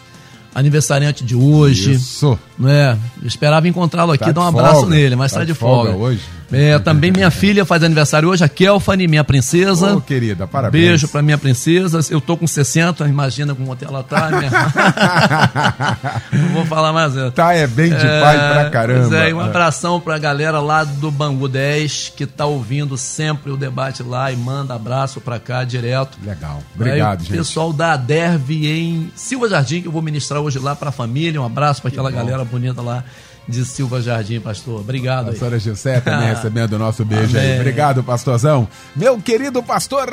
[0.54, 1.92] aniversariante de hoje.
[1.94, 2.38] Isso.
[2.58, 2.98] Não é?
[3.22, 4.96] Eu esperava encontrá-lo aqui, Tá dar um abraço folga.
[4.96, 6.04] nele, mas Tá está de de folga folga.
[6.06, 6.22] hoje.
[6.52, 9.96] É, também minha filha faz aniversário hoje, a Kelfane, minha princesa.
[9.96, 10.84] Ô, querida, parabéns.
[10.84, 12.00] Beijo pra minha princesa.
[12.10, 14.30] Eu tô com 60, imagina como ela tá.
[14.32, 14.50] Minha...
[16.34, 17.16] Não vou falar mais.
[17.16, 17.30] é.
[17.30, 19.10] Tá, é bem de pai pra caramba.
[19.10, 23.52] Pois é, e um abração pra galera lá do Bangu 10 que tá ouvindo sempre
[23.52, 26.18] o debate lá e manda abraço pra cá direto.
[26.26, 26.64] Legal.
[26.76, 27.38] Obrigado, Aí, gente.
[27.38, 31.40] Pessoal da Derve em Silva Jardim, que eu vou ministrar hoje lá pra família.
[31.42, 33.04] Um abraço pra aquela galera bonita lá
[33.48, 34.82] de Silva Jardim, pastor.
[34.82, 35.28] Obrigado.
[35.28, 35.32] aí.
[35.32, 37.46] Pastora Gissé também recebendo o nosso beijo aí.
[37.46, 37.60] Amém.
[37.60, 38.68] Obrigado, pastorzão.
[38.96, 40.08] Meu querido pastor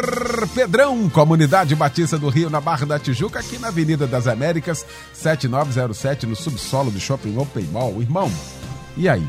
[0.55, 6.27] Pedrão, Comunidade Batista do Rio, na Barra da Tijuca, aqui na Avenida das Américas, 7907,
[6.27, 8.01] no subsolo do Shopping Open Mall.
[8.01, 8.33] Irmão,
[8.97, 9.27] e aí?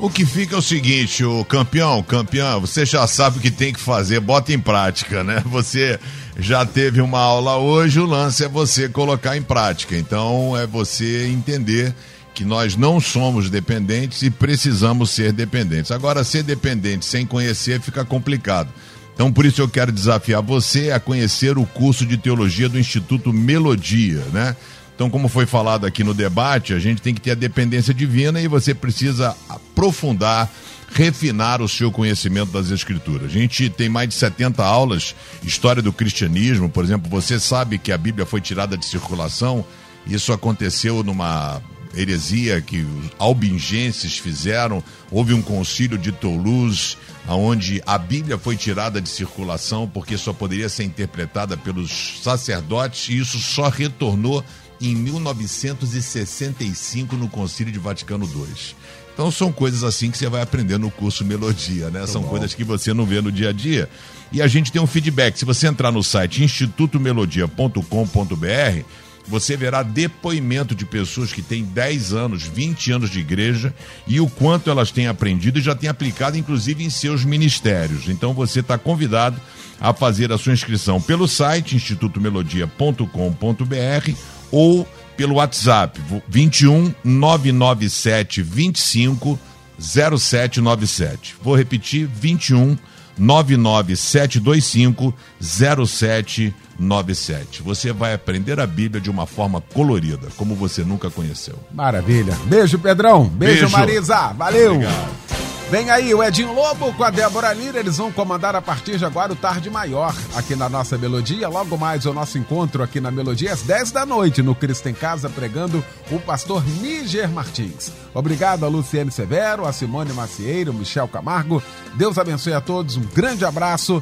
[0.00, 3.72] O que fica é o seguinte, o campeão, campeão, você já sabe o que tem
[3.72, 5.40] que fazer, bota em prática, né?
[5.46, 6.00] Você
[6.36, 9.96] já teve uma aula hoje, o lance é você colocar em prática.
[9.96, 11.94] Então é você entender
[12.34, 15.92] que nós não somos dependentes e precisamos ser dependentes.
[15.92, 18.68] Agora, ser dependente sem conhecer fica complicado.
[19.14, 23.32] Então, por isso eu quero desafiar você a conhecer o curso de teologia do Instituto
[23.32, 24.56] Melodia, né?
[24.94, 28.40] Então, como foi falado aqui no debate, a gente tem que ter a dependência divina
[28.40, 30.50] e você precisa aprofundar,
[30.92, 33.26] refinar o seu conhecimento das Escrituras.
[33.26, 37.90] A gente tem mais de 70 aulas, história do cristianismo, por exemplo, você sabe que
[37.90, 39.64] a Bíblia foi tirada de circulação,
[40.06, 41.60] isso aconteceu numa
[41.96, 46.96] heresia que os albingenses fizeram, houve um concílio de Toulouse,
[47.28, 53.18] onde a Bíblia foi tirada de circulação porque só poderia ser interpretada pelos sacerdotes e
[53.18, 54.44] isso só retornou
[54.80, 58.74] em 1965 no Concílio de Vaticano II.
[59.14, 62.04] Então são coisas assim que você vai aprender no curso Melodia, né?
[62.06, 63.88] São coisas que você não vê no dia a dia.
[64.32, 65.38] E a gente tem um feedback.
[65.38, 68.84] Se você entrar no site institutomelodia.com.br,
[69.26, 73.74] você verá depoimento de pessoas que têm 10 anos, 20 anos de igreja
[74.06, 78.08] e o quanto elas têm aprendido e já têm aplicado, inclusive, em seus ministérios.
[78.08, 79.40] Então você está convidado
[79.80, 84.12] a fazer a sua inscrição pelo site institutomelodia.com.br
[84.50, 89.38] ou pelo WhatsApp 21 997 25
[89.78, 91.36] 0797.
[91.42, 92.76] Vou repetir 21
[93.18, 97.62] 99725 0797.
[97.62, 101.58] Você vai aprender a Bíblia de uma forma colorida, como você nunca conheceu.
[101.72, 102.36] Maravilha.
[102.46, 103.26] Beijo, Pedrão.
[103.26, 103.76] Beijo, Beijo.
[103.76, 104.32] Marisa.
[104.32, 104.74] Valeu.
[104.74, 105.43] Obrigado.
[105.74, 109.04] Vem aí o Edinho Lobo com a Débora Lira, eles vão comandar a partir de
[109.04, 111.48] agora o Tarde Maior aqui na nossa Melodia.
[111.48, 114.94] Logo mais o nosso encontro aqui na Melodia às 10 da noite no Cristo em
[114.94, 117.90] Casa, pregando o pastor Níger Martins.
[118.14, 121.60] Obrigado a Luciene Severo, a Simone Macieiro, Michel Camargo.
[121.94, 124.00] Deus abençoe a todos, um grande abraço,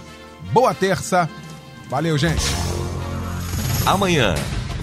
[0.52, 1.26] boa terça,
[1.88, 2.44] valeu gente.
[3.86, 4.34] Amanhã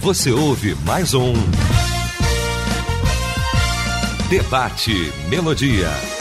[0.01, 1.33] você ouve mais um
[4.27, 6.18] Debate Melodia.